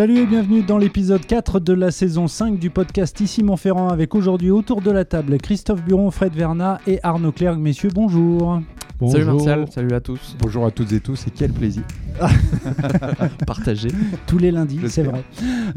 Salut 0.00 0.18
et 0.18 0.26
bienvenue 0.26 0.62
dans 0.62 0.78
l'épisode 0.78 1.26
4 1.26 1.60
de 1.60 1.72
la 1.72 1.90
saison 1.90 2.26
5 2.26 2.58
du 2.58 2.70
podcast 2.70 3.20
Ici 3.20 3.42
Montferrand 3.42 3.88
avec 3.88 4.14
aujourd'hui 4.14 4.50
autour 4.50 4.80
de 4.80 4.90
la 4.90 5.04
table 5.04 5.36
Christophe 5.38 5.82
Buron, 5.82 6.10
Fred 6.10 6.32
Verna 6.32 6.80
et 6.86 7.00
Arnaud 7.02 7.32
Clerc. 7.32 7.58
Messieurs, 7.58 7.90
bonjour. 7.92 8.60
Salut 9.08 9.24
Martial, 9.24 9.66
salut 9.70 9.94
à 9.94 10.00
tous. 10.00 10.36
Bonjour 10.40 10.66
à 10.66 10.70
toutes 10.70 10.92
et 10.92 11.00
tous 11.00 11.26
et 11.26 11.30
quel 11.30 11.52
plaisir. 11.52 11.82
Partagé. 13.46 13.88
Tous 14.26 14.36
les 14.36 14.50
lundis, 14.50 14.78
c'est 14.88 15.02
vrai. 15.02 15.24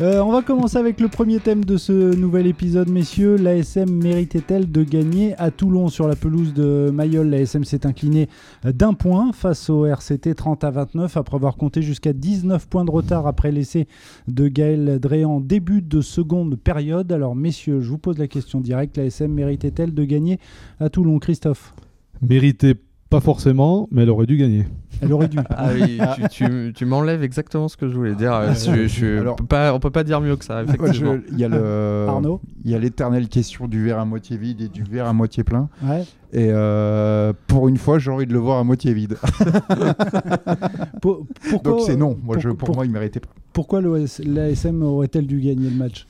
Euh, 0.01 0.21
on 0.21 0.31
va 0.33 0.41
commencer 0.41 0.77
avec 0.77 0.99
le 0.99 1.07
premier 1.07 1.39
thème 1.39 1.63
de 1.63 1.77
ce 1.77 2.15
nouvel 2.15 2.47
épisode, 2.47 2.89
messieurs. 2.89 3.37
L'ASM 3.37 3.89
méritait-elle 3.89 4.69
de 4.69 4.83
gagner 4.83 5.35
à 5.37 5.51
Toulon 5.51 5.87
sur 5.87 6.09
la 6.09 6.17
pelouse 6.17 6.53
de 6.53 6.91
Mayol? 6.93 7.29
L'ASM 7.29 7.63
s'est 7.63 7.85
incliné 7.85 8.27
d'un 8.65 8.93
point 8.93 9.31
face 9.31 9.69
au 9.69 9.85
RCT 9.85 10.35
30 10.35 10.65
à 10.65 10.71
29 10.71 11.15
après 11.15 11.35
avoir 11.35 11.55
compté 11.55 11.81
jusqu'à 11.81 12.11
19 12.11 12.67
points 12.67 12.83
de 12.83 12.91
retard 12.91 13.25
après 13.25 13.53
l'essai 13.53 13.87
de 14.27 14.49
Gaël 14.49 14.99
Dréan 14.99 15.39
début 15.39 15.81
de 15.81 16.01
seconde 16.01 16.57
période. 16.57 17.09
Alors 17.13 17.35
messieurs, 17.35 17.79
je 17.79 17.89
vous 17.89 17.97
pose 17.97 18.17
la 18.17 18.27
question 18.27 18.59
directe. 18.59 18.97
L'ASM 18.97 19.31
méritait-elle 19.31 19.93
de 19.93 20.03
gagner 20.03 20.39
à 20.81 20.89
Toulon? 20.89 21.19
Christophe 21.19 21.73
Méritait 22.21 22.75
pas 23.13 23.19
forcément, 23.19 23.87
mais 23.91 24.01
elle 24.01 24.09
aurait 24.09 24.25
dû 24.25 24.37
gagner. 24.37 24.65
Elle 24.99 25.13
aurait 25.13 25.27
dû. 25.27 25.37
ah 25.51 25.67
oui, 25.71 25.99
tu, 26.31 26.73
tu, 26.75 26.85
m'enlèves 26.87 27.21
exactement 27.21 27.67
ce 27.67 27.77
que 27.77 27.87
je 27.87 27.93
voulais 27.93 28.15
dire. 28.15 28.33
Je, 28.55 28.87
je, 28.87 29.19
Alors, 29.19 29.35
peut 29.35 29.45
pas, 29.45 29.71
on 29.71 29.79
peut 29.79 29.91
pas 29.91 30.03
dire 30.03 30.19
mieux 30.19 30.35
que 30.35 30.43
ça, 30.43 30.63
effectivement. 30.63 31.17
Il 31.31 31.37
y 31.37 31.43
a 31.43 31.47
le, 31.47 32.05
Arnaud 32.09 32.41
Il 32.65 32.71
y 32.71 32.75
a 32.75 32.79
l'éternelle 32.79 33.27
question 33.27 33.67
du 33.67 33.85
verre 33.85 33.99
à 33.99 34.05
moitié 34.05 34.35
vide 34.35 34.61
et 34.61 34.67
du 34.67 34.81
verre 34.81 35.05
à 35.05 35.13
moitié 35.13 35.43
plein. 35.43 35.69
Ouais. 35.83 36.01
Et 36.31 36.47
euh, 36.49 37.33
pour 37.45 37.67
une 37.67 37.77
fois, 37.77 37.99
j'ai 37.99 38.09
envie 38.09 38.25
de 38.25 38.33
le 38.33 38.39
voir 38.39 38.57
à 38.57 38.63
moitié 38.63 38.95
vide. 38.95 39.17
pour, 40.99 41.27
pourquoi, 41.51 41.71
Donc 41.71 41.81
c'est 41.81 41.95
non. 41.95 42.17
Moi, 42.23 42.33
pour, 42.33 42.41
je, 42.41 42.49
pour, 42.49 42.65
pour 42.65 42.75
moi, 42.75 42.85
il 42.87 42.91
méritait 42.91 43.19
pas. 43.19 43.29
Pourquoi 43.53 43.79
l'ASM 43.79 44.81
aurait-elle 44.81 45.27
dû 45.27 45.39
gagner 45.39 45.69
le 45.69 45.75
match? 45.75 46.07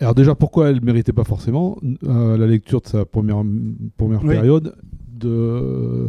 Alors 0.00 0.14
déjà, 0.14 0.34
pourquoi 0.34 0.70
elle 0.70 0.76
ne 0.76 0.84
méritait 0.84 1.12
pas 1.12 1.24
forcément 1.24 1.78
euh, 2.04 2.36
la 2.36 2.46
lecture 2.46 2.80
de 2.80 2.86
sa 2.88 3.04
première, 3.04 3.42
première 3.96 4.22
Oui. 4.24 4.30
période, 4.34 4.74
de, 5.18 6.08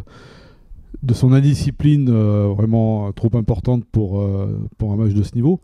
de 1.03 1.13
son 1.13 1.31
indiscipline 1.31 2.09
euh, 2.09 2.47
vraiment 2.55 3.11
trop 3.13 3.29
importante 3.35 3.85
pour, 3.91 4.19
euh, 4.19 4.47
pour 4.77 4.91
un 4.93 4.95
match 4.95 5.13
de 5.13 5.23
ce 5.23 5.35
niveau. 5.35 5.61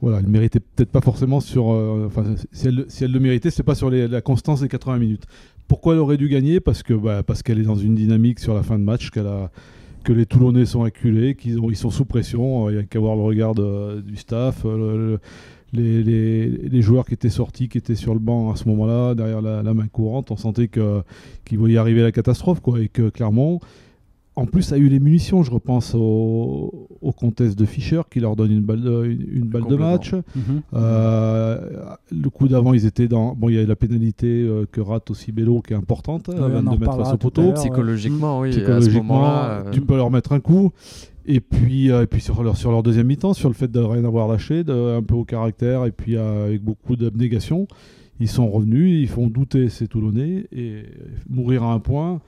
Voilà, 0.00 0.18
elle 0.20 0.28
méritait 0.28 0.60
peut-être 0.60 0.90
pas 0.90 1.00
forcément 1.00 1.40
sur... 1.40 1.66
Enfin, 1.66 2.24
si 2.52 2.68
elle, 2.68 2.84
si 2.88 3.04
elle 3.04 3.12
le 3.12 3.20
méritait, 3.20 3.50
c'est 3.50 3.62
pas 3.64 3.74
sur 3.74 3.90
les- 3.90 4.08
la 4.08 4.20
constance 4.20 4.60
des 4.60 4.68
80 4.68 4.98
minutes. 4.98 5.24
Pourquoi 5.68 5.94
elle 5.94 5.98
aurait 6.00 6.16
dû 6.16 6.28
gagner? 6.28 6.60
Parce 6.60 6.82
que 6.84 6.94
bah, 6.94 7.22
parce 7.24 7.42
qu'elle 7.42 7.58
est 7.58 7.64
dans 7.64 7.74
une 7.74 7.96
dynamique 7.96 8.38
sur 8.38 8.54
la 8.54 8.62
fin 8.62 8.78
de 8.78 8.84
match, 8.84 9.10
qu'elle 9.10 9.26
a 9.26 9.50
que 10.04 10.12
les 10.12 10.24
Toulonnais 10.24 10.66
sont 10.66 10.84
acculés, 10.84 11.34
qu'ils 11.34 11.58
ont, 11.58 11.68
ils 11.68 11.76
sont 11.76 11.90
sous 11.90 12.04
pression. 12.04 12.70
Il 12.70 12.74
n'y 12.76 12.80
a 12.80 12.84
qu'à 12.84 13.00
voir 13.00 13.16
le 13.16 13.22
regard 13.22 13.56
de- 13.56 14.00
du 14.00 14.14
staff, 14.14 14.62
le- 14.62 14.76
le- 14.96 15.18
les, 15.72 16.02
les- 16.02 16.48
les 16.48 16.82
joueurs 16.82 17.04
qui 17.06 17.14
étaient 17.14 17.28
sortis, 17.28 17.68
qui 17.68 17.78
étaient 17.78 17.94
sur 17.96 18.14
le 18.14 18.20
banc 18.20 18.50
à 18.52 18.56
ce 18.56 18.68
moment-là, 18.68 19.14
derrière 19.14 19.42
la, 19.42 19.62
la 19.62 19.74
main 19.74 19.86
courante, 19.88 20.30
on 20.30 20.36
sentait 20.36 20.68
que- 20.68 21.02
qu'ils 21.44 21.58
voyaient 21.58 21.76
arriver 21.78 22.02
la 22.02 22.12
catastrophe. 22.12 22.60
Quoi, 22.60 22.80
et 22.80 22.88
que 22.88 23.08
Clermont, 23.10 23.60
en 24.38 24.44
plus, 24.44 24.70
a 24.72 24.76
eu 24.76 24.88
les 24.88 25.00
munitions. 25.00 25.42
Je 25.42 25.50
repense 25.50 25.94
au, 25.94 26.88
au 27.00 27.12
comtesse 27.12 27.56
de 27.56 27.64
Fischer 27.64 28.02
qui 28.10 28.20
leur 28.20 28.36
donne 28.36 28.52
une 28.52 28.60
balle 28.60 28.82
de, 28.82 29.04
une, 29.06 29.26
une 29.32 29.48
balle 29.48 29.66
de 29.66 29.76
match. 29.76 30.12
Mhm. 30.12 30.60
Euh, 30.74 31.58
le 32.12 32.28
coup 32.30 32.46
d'avant, 32.46 32.74
ils 32.74 32.84
étaient 32.86 33.08
dans. 33.08 33.34
Bon, 33.34 33.48
il 33.48 33.54
y 33.54 33.58
a 33.58 33.64
la 33.66 33.76
pénalité 33.76 34.42
euh, 34.42 34.66
que 34.70 34.80
rate 34.82 35.10
aussi 35.10 35.32
Bello 35.32 35.62
qui 35.62 35.72
est 35.72 35.76
importante, 35.76 36.26
Oui, 36.28 36.34
à 36.36 36.42
on 36.42 36.44
en 36.44 36.48
22 36.50 36.60
mètres 36.70 36.80
reparlera 36.80 37.04
face 37.06 37.14
au 37.14 37.18
poteau. 37.18 37.52
Psychologiquement, 37.54 38.40
oui. 38.40 38.50
À 38.50 38.52
ce 38.52 38.58
Psychologiquement, 38.58 39.02
moment-là. 39.14 39.50
euh, 39.66 39.70
tu 39.70 39.80
peux 39.80 39.96
leur 39.96 40.10
mettre 40.10 40.32
un 40.32 40.40
coup. 40.40 40.70
Et 41.26 41.40
puis, 41.40 41.90
euh, 41.90 42.02
et 42.02 42.06
puis 42.06 42.20
sur, 42.20 42.42
leur, 42.42 42.82
deuxième 42.82 43.08
mi-temps, 43.08 43.34
sur 43.34 43.48
le 43.48 43.54
fait 43.54 43.70
de 43.70 43.80
rien 43.80 44.04
avoir 44.04 44.28
lâché, 44.28 44.60
un 44.60 45.02
peu 45.02 45.14
au 45.14 45.24
caractère 45.24 45.84
et 45.84 45.90
puis 45.90 46.16
euh, 46.16 46.46
avec 46.46 46.62
beaucoup 46.62 46.94
d'abnégation, 46.94 47.66
ils 48.20 48.28
sont 48.28 48.48
revenus, 48.48 49.02
ils 49.02 49.08
font 49.08 49.26
douter 49.26 49.68
ces 49.68 49.88
Toulonnais 49.88 50.46
et 50.52 50.84
mourir 51.28 51.64
à 51.64 51.72
un 51.72 51.80
point. 51.80 52.20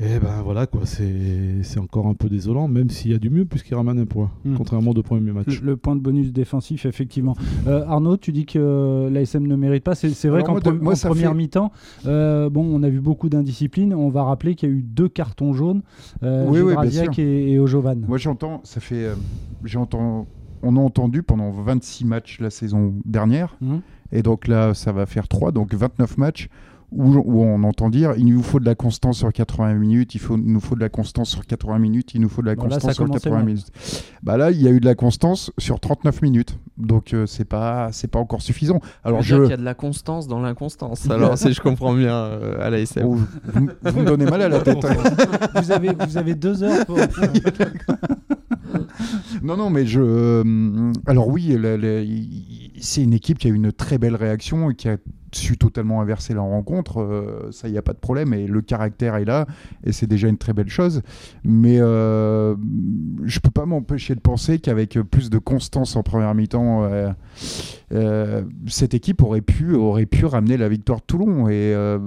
Et 0.00 0.20
ben 0.20 0.42
voilà 0.44 0.66
quoi, 0.68 0.82
c'est 0.84 1.62
c'est 1.64 1.80
encore 1.80 2.06
un 2.06 2.14
peu 2.14 2.28
désolant, 2.28 2.68
même 2.68 2.88
s'il 2.88 3.10
y 3.10 3.14
a 3.14 3.18
du 3.18 3.30
mieux 3.30 3.44
puisqu'ils 3.44 3.74
ramènent 3.74 3.98
un 3.98 4.06
point, 4.06 4.30
Mm. 4.44 4.54
contrairement 4.54 4.92
au 4.92 5.02
premier 5.02 5.32
match. 5.32 5.60
Le, 5.60 5.66
le 5.72 5.76
point 5.76 5.96
de 5.96 6.00
bonus 6.00 6.32
défensif, 6.32 6.86
effectivement. 6.86 7.34
Euh, 7.66 7.84
Arnaud, 7.84 8.16
tu 8.16 8.30
dis 8.30 8.46
que 8.46 8.60
euh, 8.60 9.10
l'ASM 9.10 9.44
ne 9.46 9.56
mérite 9.56 9.82
pas. 9.82 9.96
C'est 9.96 10.28
vrai 10.28 10.44
qu'en 10.44 10.54
première 10.60 10.96
fait- 11.32 11.34
mi-temps, 11.34 11.72
euh, 12.06 12.48
bon, 12.48 12.64
on 12.64 12.84
a 12.84 12.88
vu 12.88 13.00
beaucoup 13.00 13.28
d'indiscipline. 13.28 13.92
On 13.92 14.08
va 14.08 14.22
rappeler 14.22 14.54
qu'il 14.54 14.68
y 14.68 14.72
a 14.72 14.74
eu 14.76 14.82
deux 14.82 15.08
cartons 15.08 15.52
jaunes, 15.52 15.82
euh, 16.22 16.44
Oui, 16.46 16.60
oui, 16.60 16.74
bien 16.74 16.82
Gebrasiak 16.84 17.14
sûr. 17.14 17.24
et, 17.24 17.52
et 17.52 17.58
Ojovan. 17.58 18.04
Moi, 18.06 18.18
j'entends, 18.18 18.60
ça 18.62 18.78
fait. 18.80 19.04
euh, 19.04 19.14
j'entends. 19.64 20.28
On 20.62 20.76
a 20.76 20.80
entendu 20.80 21.24
pendant 21.24 21.50
26 21.50 22.04
matchs 22.04 22.38
la 22.40 22.50
saison 22.50 22.94
dernière. 23.04 23.56
Mhm. 23.60 23.80
Et 24.12 24.22
donc 24.22 24.46
là, 24.46 24.74
ça 24.74 24.92
va 24.92 25.06
faire 25.06 25.26
3, 25.28 25.50
donc 25.52 25.74
29 25.74 26.18
matchs 26.18 26.48
où, 26.90 27.04
où 27.16 27.42
on 27.42 27.62
entend 27.64 27.90
dire 27.90 28.14
il 28.16 28.24
nous 28.26 28.42
faut 28.42 28.60
de 28.60 28.64
la 28.64 28.74
constance 28.74 29.18
sur 29.18 29.32
80 29.32 29.74
minutes, 29.74 30.14
il 30.14 30.20
faut, 30.20 30.36
nous 30.36 30.60
faut 30.60 30.74
de 30.74 30.80
la 30.80 30.88
constance 30.88 31.28
sur 31.30 31.44
80 31.46 31.78
minutes, 31.78 32.14
il 32.14 32.20
nous 32.20 32.28
faut 32.28 32.40
de 32.42 32.46
la 32.46 32.54
Bon, 32.54 32.64
là, 32.64 32.70
ça 32.70 32.74
constance 32.76 32.94
sur 32.96 33.04
commençait 33.06 33.24
80 33.30 33.36
mal. 33.36 33.46
minutes. 33.46 33.70
Bah 34.22 34.36
là, 34.36 34.50
il 34.50 34.60
y 34.62 34.66
a 34.68 34.70
eu 34.70 34.80
de 34.80 34.86
la 34.86 34.94
constance 34.94 35.50
sur 35.58 35.80
39 35.80 36.22
minutes. 36.22 36.58
Donc 36.78 37.12
euh, 37.12 37.26
c'est 37.26 37.44
pas 37.44 37.88
c'est 37.92 38.08
pas 38.08 38.18
encore 38.20 38.40
suffisant. 38.40 38.80
Alors 39.04 39.20
je 39.22 39.36
qu'il 39.36 39.50
y 39.50 39.52
a 39.52 39.56
de 39.56 39.64
la 39.64 39.74
constance 39.74 40.28
dans 40.28 40.40
l'inconstance. 40.40 41.10
Alors, 41.10 41.36
si 41.38 41.52
je 41.52 41.60
comprends 41.60 41.92
bien 41.94 42.14
euh, 42.14 42.64
à 42.64 42.70
l'ASM. 42.70 43.02
Oh, 43.04 43.18
vous, 43.44 43.60
me- 43.60 43.76
vous 43.82 44.00
me 44.00 44.04
donnez 44.04 44.24
mal 44.26 44.42
à 44.42 44.48
la 44.48 44.60
tête. 44.60 44.78
vous, 45.56 45.72
avez, 45.72 45.90
vous 46.06 46.16
avez 46.16 46.34
deux 46.34 46.62
heures 46.62 46.86
pour. 46.86 46.98
Non, 49.42 49.56
non, 49.56 49.70
mais 49.70 49.86
je. 49.86 50.00
euh, 50.00 50.92
alors 51.06 51.28
oui, 51.28 51.56
la- 51.58 51.76
la- 51.76 52.00
il- 52.00 52.72
c'est 52.80 53.02
une 53.02 53.14
équipe 53.14 53.38
qui 53.38 53.46
a 53.48 53.50
eu 53.50 53.54
une 53.54 53.72
très 53.72 53.98
belle 53.98 54.14
réaction 54.16 54.70
et 54.70 54.74
qui 54.74 54.88
a 54.88 54.96
su 55.32 55.56
totalement 55.56 56.00
inverser 56.00 56.34
la 56.34 56.40
rencontre. 56.40 57.00
euh, 57.00 57.50
ça, 57.52 57.68
il 57.68 57.72
n'y 57.72 57.78
a 57.78 57.82
pas 57.82 57.92
de 57.92 57.98
problème. 57.98 58.32
Et 58.34 58.46
le 58.46 58.60
caractère 58.62 59.16
est 59.16 59.24
là 59.24 59.46
et 59.84 59.92
c'est 59.92 60.06
déjà 60.06 60.28
une 60.28 60.38
très 60.38 60.52
belle 60.52 60.68
chose. 60.68 61.02
Mais 61.44 61.78
euh, 61.80 62.54
je 63.24 63.40
peux 63.40 63.50
pas 63.50 63.66
m'empêcher 63.66 64.14
de 64.14 64.20
penser 64.20 64.58
qu'avec 64.58 64.98
plus 65.10 65.30
de 65.30 65.38
constance 65.38 65.96
en 65.96 66.02
première 66.02 66.34
mi-temps, 66.34 66.88
euh, 67.92 67.96
euh, 67.98 68.42
cette 68.66 68.92
équipe 68.94 69.22
aurait 69.22 69.40
pu, 69.40 69.74
aurait 69.74 70.04
pu 70.06 70.26
ramener 70.26 70.56
la 70.56 70.68
victoire 70.68 70.98
de 71.00 71.04
Toulon. 71.06 71.48
Et 71.48 71.74
euh, 71.74 71.98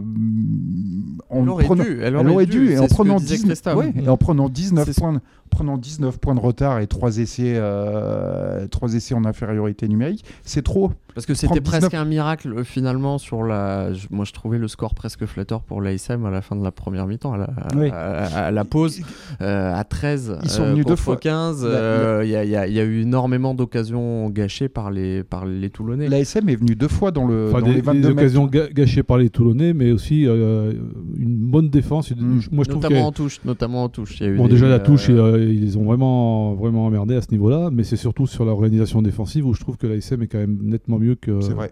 en 1.29 1.41
Elle 1.43 1.49
aurait 1.49 1.63
prenant- 1.65 1.83
dû. 1.83 1.99
Elle 2.01 2.15
elle 2.19 2.27
aurait 2.29 2.45
dû, 2.45 2.71
et 2.71 2.77
en 2.79 2.87
prenant, 2.87 3.17
disait 3.17 3.35
19, 3.37 3.47
Christophe. 3.49 3.75
ouais, 3.77 3.93
et 4.03 4.09
en 4.09 4.17
prenant 4.17 4.49
19 4.49 4.85
C'est 4.85 4.93
ce- 4.93 4.99
points, 4.99 5.21
prenant 5.49 5.77
19 5.77 6.19
points 6.19 6.35
de 6.35 6.39
retard 6.39 6.79
et 6.79 6.87
3 6.87 7.17
essais, 7.17 7.53
euh, 7.55 8.67
trois 8.67 8.93
essais 8.93 9.13
en 9.15 9.25
infériorité 9.25 9.87
numérique, 9.87 10.23
c'est 10.43 10.61
trop. 10.63 10.91
Parce 11.13 11.25
que 11.25 11.33
c'était 11.33 11.47
Prendre 11.47 11.61
19. 11.63 11.79
presque 11.81 11.93
un 11.93 12.05
miracle 12.05 12.53
euh, 12.59 12.63
finalement 12.63 13.17
sur 13.17 13.43
la. 13.43 13.89
Moi 14.11 14.23
je 14.23 14.31
trouvais 14.31 14.57
le 14.57 14.69
score 14.69 14.95
presque 14.95 15.25
flatteur 15.25 15.61
pour 15.61 15.81
l'ASM 15.81 16.25
à 16.25 16.29
la 16.31 16.41
fin 16.41 16.55
de 16.55 16.63
la 16.63 16.71
première 16.71 17.05
mi-temps, 17.05 17.33
à 17.33 17.37
la, 17.37 17.49
Oui. 17.75 17.89
à- 17.89 18.45
à 18.45 18.51
la 18.51 18.63
pause, 18.63 19.01
euh, 19.41 19.73
à 19.75 19.83
13. 19.83 20.37
Ils 20.43 20.49
sont 20.49 20.63
euh, 20.63 20.71
venus 20.71 20.85
deux 20.85 20.95
fois. 20.95 21.17
15. 21.17 21.65
La- 21.65 21.69
euh, 21.69 22.21
Il 22.23 22.29
y, 22.29 22.35
a- 22.37 22.45
il 22.45 22.49
y 22.49 22.55
a- 22.55 22.65
il 22.67 22.73
y 22.73 22.79
a 22.79 22.83
eu 22.83 23.01
énormément 23.01 23.53
d'occasions 23.53 24.29
gâchées 24.29 24.69
par 24.69 24.89
les, 24.89 25.23
par 25.23 25.45
les 25.45 25.69
Toulonnais. 25.71 26.07
L'ASM 26.07 26.47
est 26.49 26.55
venu 26.55 26.75
deux 26.75 26.87
fois 26.87 27.11
dans, 27.11 27.25
le, 27.27 27.47
Enfin, 27.49 27.61
dans 27.61 27.67
des, 27.67 27.73
les 27.73 27.81
22 27.81 28.01
des 28.01 28.07
occasions 28.13 28.45
ga- 28.45 28.69
gâchées 28.71 29.01
par 29.03 29.17
les 29.17 29.29
Toulonnais, 29.29 29.73
mais 29.73 29.91
aussi 29.91 30.27
euh, 30.27 30.73
une 31.17 31.35
bonne 31.37 31.69
défense. 31.69 32.11
Mm. 32.11 32.41
Moi, 32.51 32.63
je 32.63 32.69
trouve 32.69 32.83
Notamment 32.83 33.07
en 33.07 33.11
touche, 33.11 33.39
notamment 33.45 33.83
en 33.83 33.89
touche. 33.89 34.19
Il 34.19 34.23
y 34.25 34.29
a 34.29 34.33
eu 34.33 34.37
Bon, 34.37 34.45
des- 34.45 34.51
déjà 34.51 34.67
la 34.67 34.75
euh, 34.75 34.79
touche, 34.79 35.07
euh, 35.09 35.43
ils 35.51 35.77
ont 35.77 35.83
vraiment, 35.83 36.53
vraiment 36.53 36.85
emmerdé 36.85 37.15
à 37.15 37.21
ce 37.21 37.31
niveau-là, 37.31 37.69
mais 37.71 37.83
c'est 37.83 37.95
surtout 37.95 38.27
sur 38.27 38.45
l'organisation 38.45 39.01
défensive 39.01 39.47
où 39.47 39.53
je 39.53 39.59
trouve 39.61 39.77
que 39.77 39.87
l'ASM 39.87 40.21
est 40.21 40.27
quand 40.27 40.37
même 40.39 40.59
nettement 40.61 40.99
mieux 40.99 41.15
que, 41.15 41.41
C'est 41.41 41.53
vrai. 41.53 41.71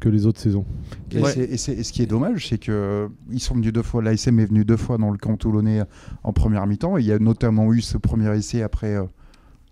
que 0.00 0.08
les 0.08 0.26
autres 0.26 0.40
saisons. 0.40 0.64
Et, 1.12 1.20
Ouais. 1.20 1.30
c'est- 1.30 1.44
et 1.44 1.56
c'est- 1.56 1.72
et 1.74 1.82
ce 1.82 1.92
qui 1.92 2.02
est 2.02 2.06
dommage, 2.06 2.48
c'est 2.48 2.58
que 2.58 2.72
euh, 2.72 3.08
ils 3.30 3.40
sont 3.40 3.54
venus 3.54 3.72
deux 3.72 3.82
fois. 3.82 4.02
L'ASM 4.02 4.38
est 4.40 4.46
venu 4.46 4.64
deux 4.64 4.76
fois 4.76 4.98
dans 4.98 5.10
le 5.10 5.18
camp 5.18 5.36
toulonnais 5.36 5.82
en 6.22 6.32
première 6.32 6.66
mi-temps. 6.66 6.98
Et 6.98 7.00
il 7.02 7.06
y 7.06 7.12
a 7.12 7.18
notamment 7.18 7.72
eu 7.72 7.80
ce 7.80 7.96
premier 7.98 8.36
essai 8.36 8.62
après 8.62 8.96
euh, 8.96 9.04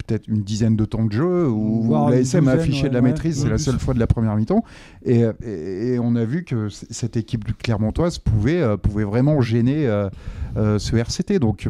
peut-être 0.02 0.28
une 0.28 0.42
dizaine 0.42 0.76
de 0.76 0.84
temps 0.84 1.04
de 1.04 1.12
jeu 1.12 1.48
où, 1.48 1.92
l'ASM 2.10 2.48
a 2.48 2.52
affiché 2.52 2.84
ouais, 2.84 2.88
de 2.88 2.94
la 2.94 3.00
ouais. 3.00 3.08
maîtrise. 3.08 3.42
C'est 3.42 3.48
la 3.48 3.58
seule 3.58 3.78
fois 3.78 3.94
de 3.94 3.98
la 3.98 4.06
première 4.06 4.36
mi-temps. 4.36 4.64
Et, 5.04 5.22
et- 5.44 5.94
et 5.94 5.98
on 5.98 6.14
a 6.16 6.24
vu 6.24 6.44
que 6.44 6.68
cette 6.68 7.16
équipe 7.16 7.44
clermontoise 7.58 8.18
pouvait, 8.18 8.62
euh, 8.62 8.76
pouvait 8.76 9.04
vraiment 9.04 9.40
gêner 9.40 9.86
euh, 9.86 10.08
euh, 10.56 10.78
ce 10.78 10.96
RCT. 10.96 11.38
Donc 11.38 11.68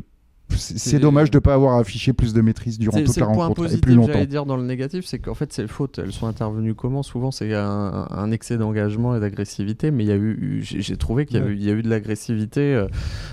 c'est 0.56 0.98
dommage 0.98 1.30
de 1.30 1.38
ne 1.38 1.40
pas 1.40 1.54
avoir 1.54 1.78
affiché 1.78 2.12
plus 2.12 2.32
de 2.32 2.40
maîtrise 2.40 2.78
durant 2.78 3.02
toute 3.02 3.16
la 3.16 3.26
rencontre 3.26 3.54
positif, 3.54 3.78
et 3.78 3.80
plus 3.80 3.94
longtemps. 3.94 4.12
J'allais 4.12 4.26
dire 4.26 4.46
dans 4.46 4.56
le 4.56 4.64
négatif, 4.64 5.04
c'est 5.06 5.18
qu'en 5.18 5.34
fait, 5.34 5.52
ces 5.52 5.66
fautes, 5.66 5.98
elles 5.98 6.12
sont 6.12 6.26
intervenues 6.26 6.74
comment? 6.74 7.02
Souvent, 7.02 7.30
c'est 7.30 7.54
un, 7.54 8.30
excès 8.32 8.56
d'engagement 8.56 9.16
et 9.16 9.20
d'agressivité, 9.20 9.90
mais 9.90 10.04
il 10.04 10.08
y 10.08 10.12
a 10.12 10.16
eu, 10.16 10.60
j'ai 10.62 10.96
trouvé 10.96 11.26
qu'il 11.26 11.36
y, 11.36 11.64
y, 11.64 11.70
a 11.70 11.72
eu 11.72 11.82
de 11.82 11.90
l'agressivité 11.90 12.74
euh, 12.74 12.86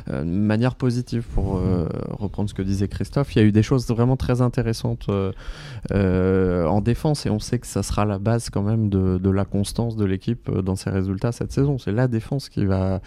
euh, 0.10 0.22
de 0.22 0.30
manière 0.30 0.76
positive, 0.76 1.24
pour 1.34 1.58
euh, 1.58 1.88
reprendre 2.10 2.50
ce 2.50 2.54
que 2.54 2.62
disait 2.62 2.88
Christophe. 2.88 3.36
Il 3.36 3.40
y 3.40 3.42
a 3.42 3.46
eu 3.46 3.52
des 3.52 3.64
choses 3.64 3.88
vraiment 3.88 4.18
très 4.18 4.42
intéressantes 4.42 5.10
en 5.92 6.82
défense, 6.82 7.26
et 7.26 7.30
on 7.30 7.40
sait 7.40 7.60
que 7.60 7.68
ça 7.68 7.84
sera 7.84 8.06
la 8.06 8.20
base 8.20 8.50
quand 8.50 8.64
même 8.64 8.90
de, 8.90 9.18
de 9.18 9.30
la 9.30 9.46
constance 9.46 9.96
de 9.96 10.06
l'équipe 10.06 10.50
dans 10.52 10.76
ses 10.76 10.90
résultats 10.90 11.32
cette 11.32 11.52
saison. 11.52 11.78
C'est 11.78 11.92
la 11.92 12.08
défense 12.08 12.50
qui 12.50 12.66
va, 12.66 13.02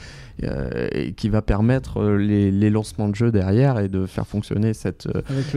qui 1.16 1.28
va 1.28 1.42
permettre 1.42 2.02
les, 2.04 2.50
les 2.50 2.70
lancements 2.70 3.08
de 3.08 3.14
jeu 3.14 3.30
derrière 3.30 3.78
et 3.78 3.88
de 3.88 4.01
faire 4.06 4.26
fonctionner 4.26 4.74
cette, 4.74 5.08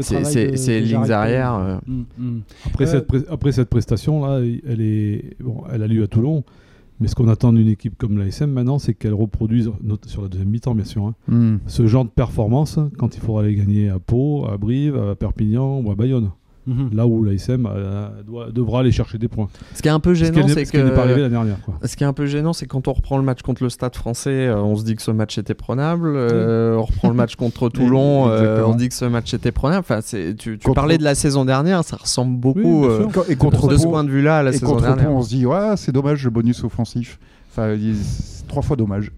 ces, 0.01 0.81
lignes 0.81 1.11
arrière. 1.11 1.53
Euh. 1.55 1.77
Mm, 1.87 2.03
mm. 2.17 2.41
Après, 2.65 2.85
cette 2.85 3.07
après 3.29 3.51
cette 3.51 3.69
prestation-là, 3.69 4.41
elle, 4.67 4.81
est, 4.81 5.35
bon, 5.39 5.63
elle 5.71 5.83
a 5.83 5.87
lieu 5.87 6.03
à 6.03 6.07
Toulon. 6.07 6.43
Mais 7.01 7.09
ce 7.09 7.15
qu'on 7.15 7.27
attend 7.27 7.51
d'une 7.51 7.67
équipe 7.67 7.97
comme 7.97 8.17
l'ASM 8.17 8.49
maintenant, 8.49 8.79
c'est 8.79 8.93
qu'elle 8.93 9.13
reproduise, 9.13 9.69
sur 10.05 10.21
la 10.21 10.29
deuxième 10.29 10.49
mi-temps 10.49 10.75
bien 10.75 10.85
sûr, 10.85 11.05
hein, 11.05 11.15
mm. 11.27 11.57
ce 11.67 11.87
genre 11.87 12.05
de 12.05 12.09
performance 12.09 12.79
quand 12.97 13.17
il 13.17 13.21
faudra 13.21 13.41
aller 13.41 13.53
gagner 13.53 13.89
à 13.89 13.99
Pau, 13.99 14.45
à 14.47 14.57
Brive, 14.57 14.97
à 14.97 15.15
Perpignan 15.15 15.81
ou 15.81 15.91
à 15.91 15.95
Bayonne. 15.95 16.31
Mhm. 16.67 16.89
Là 16.93 17.05
où 17.05 17.23
l'ASM 17.23 17.67
euh, 17.71 18.09
devra 18.51 18.79
aller 18.79 18.91
chercher 18.91 19.17
des 19.17 19.27
points. 19.27 19.47
Ce 19.73 19.81
qui 19.81 19.87
est 19.87 19.91
un 19.91 19.99
peu 19.99 20.13
gênant, 20.13 20.47
c'est 20.47 20.65
que. 20.65 20.89
pas 20.95 21.03
arrivé 21.03 21.21
la 21.21 21.29
dernière. 21.29 21.57
Ce 21.83 21.95
qui 21.95 22.03
est 22.03 22.07
un 22.07 22.13
peu 22.13 22.25
gênant, 22.25 22.53
c'est 22.53 22.65
quand 22.65 22.87
on 22.87 22.93
reprend 22.93 23.17
le 23.17 23.23
match 23.23 23.41
contre 23.41 23.63
le 23.63 23.69
Stade 23.69 23.95
français, 23.95 24.47
euh, 24.47 24.57
on 24.57 24.75
se 24.75 24.83
dit 24.83 24.95
que 24.95 25.01
ce 25.01 25.11
match 25.11 25.37
était 25.37 25.53
prenable. 25.53 26.13
Euh, 26.15 26.75
on 26.77 26.83
reprend 26.83 27.09
le 27.09 27.15
match 27.15 27.35
contre 27.35 27.69
Toulon, 27.75 28.25
on 28.25 28.75
dit 28.75 28.89
que 28.89 28.95
ce 28.95 29.05
match 29.05 29.33
était 29.33 29.51
prenable. 29.51 29.85
Enfin, 29.87 29.99
tu, 30.01 30.57
tu 30.57 30.71
parlais 30.73 30.97
de 30.97 31.03
la 31.03 31.15
saison 31.15 31.45
dernière, 31.45 31.83
ça 31.83 31.97
ressemble 31.97 32.37
beaucoup 32.37 32.87
et 33.29 33.35
contre 33.35 33.67
de 33.67 33.77
ce 33.77 33.87
point 33.87 34.03
de 34.03 34.09
vue-là 34.09 34.39
à 34.39 34.43
la 34.43 34.51
saison 34.51 34.79
dernière. 34.79 35.11
on 35.11 35.21
se 35.21 35.29
dit, 35.29 35.45
ouais, 35.45 35.75
c'est 35.77 35.91
dommage 35.91 36.23
le 36.23 36.29
bonus 36.31 36.63
offensif. 36.63 37.19
Enfin, 37.51 37.75
trois 38.47 38.61
fois 38.61 38.75
dommage. 38.75 39.11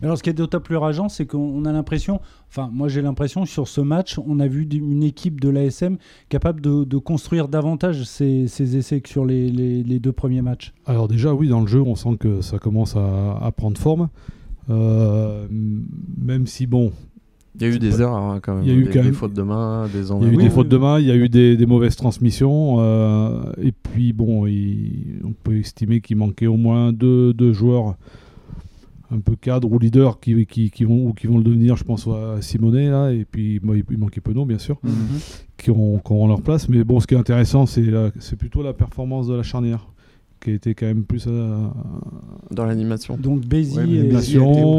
Mais 0.00 0.06
alors, 0.06 0.18
ce 0.18 0.22
qui 0.22 0.30
est 0.30 0.34
d'autant 0.34 0.60
plus 0.60 0.76
rageant, 0.76 1.08
c'est 1.08 1.26
qu'on 1.26 1.64
a 1.64 1.72
l'impression, 1.72 2.20
enfin, 2.48 2.70
moi 2.72 2.88
j'ai 2.88 3.02
l'impression 3.02 3.44
sur 3.44 3.68
ce 3.68 3.80
match, 3.80 4.18
on 4.26 4.40
a 4.40 4.46
vu 4.46 4.68
une 4.70 5.02
équipe 5.02 5.40
de 5.40 5.48
l'ASM 5.48 5.96
capable 6.28 6.60
de, 6.60 6.98
construire 6.98 7.48
davantage 7.48 8.04
ses, 8.04 8.44
essais 8.76 9.00
que 9.00 9.08
sur 9.08 9.24
les, 9.24 9.98
deux 10.00 10.12
premiers 10.12 10.42
matchs. 10.42 10.72
Alors, 10.86 11.08
déjà, 11.08 11.34
oui, 11.34 11.48
dans 11.48 11.60
le 11.60 11.66
jeu, 11.66 11.80
on 11.80 11.94
sent 11.94 12.16
que 12.18 12.40
ça 12.40 12.58
commence 12.58 12.96
à, 12.96 13.52
prendre 13.56 13.78
forme. 13.78 14.08
Euh, 14.70 15.46
même 15.50 16.46
si, 16.46 16.66
bon, 16.66 16.92
il 17.56 17.62
y 17.62 17.70
a 17.70 17.74
eu 17.74 17.78
des 17.78 18.00
erreurs 18.00 18.16
hein, 18.16 18.40
quand 18.42 18.56
même. 18.56 18.64
Il 18.64 18.68
y 18.68 18.72
a 18.72 18.74
eu 18.74 18.84
des, 18.88 19.12
fautes 19.12 19.32
de 19.32 19.42
main, 19.42 19.86
des 19.86 20.10
Il 20.10 20.22
y 20.22 20.30
a 20.30 20.32
eu 20.32 20.36
des 20.36 20.50
fautes 20.50 20.68
de 20.68 20.76
main, 20.76 20.98
il 20.98 21.06
y 21.06 21.10
a 21.12 21.14
eu 21.14 21.28
des, 21.28 21.66
mauvaises 21.66 21.94
transmissions. 21.94 22.76
Euh, 22.80 23.42
et 23.62 23.70
puis 23.70 24.12
bon, 24.12 24.46
on 24.46 25.32
peut 25.44 25.58
estimer 25.58 26.00
qu'il 26.00 26.16
manquait 26.16 26.48
au 26.48 26.56
moins 26.56 26.92
deux, 26.92 27.32
deux 27.32 27.52
joueurs 27.52 27.96
un 29.14 29.20
peu 29.20 29.36
cadre 29.36 29.70
ou 29.70 29.78
leader 29.78 30.20
qui, 30.20 30.46
qui, 30.46 30.70
qui, 30.70 30.84
vont, 30.84 31.12
qui 31.12 31.26
vont 31.26 31.38
le 31.38 31.44
devenir, 31.44 31.76
je 31.76 31.84
pense 31.84 32.06
à 32.08 32.40
Simonet, 32.42 32.88
là, 32.88 33.10
et 33.10 33.24
puis 33.24 33.60
il 33.62 33.98
manquait 33.98 34.20
Penaud, 34.20 34.44
bien 34.44 34.58
sûr, 34.58 34.78
mhm. 34.82 34.92
qui, 35.56 35.70
auront, 35.70 36.28
leur 36.28 36.42
place. 36.42 36.68
Mais 36.68 36.84
bon, 36.84 37.00
ce 37.00 37.06
qui 37.06 37.14
est 37.14 37.18
intéressant, 37.18 37.66
c'est 37.66 38.36
plutôt 38.38 38.62
la 38.62 38.72
performance 38.72 39.28
de 39.28 39.34
la 39.34 39.42
charnière 39.42 39.86
qui 40.40 40.50
a 40.50 40.54
été 40.54 40.74
quand 40.74 40.84
même 40.84 41.04
plus 41.04 41.24
euh, 41.26 41.66
dans 42.50 42.66
l'animation. 42.66 43.16
Donc 43.16 43.46
Bézi 43.46 43.80
et 43.80 44.02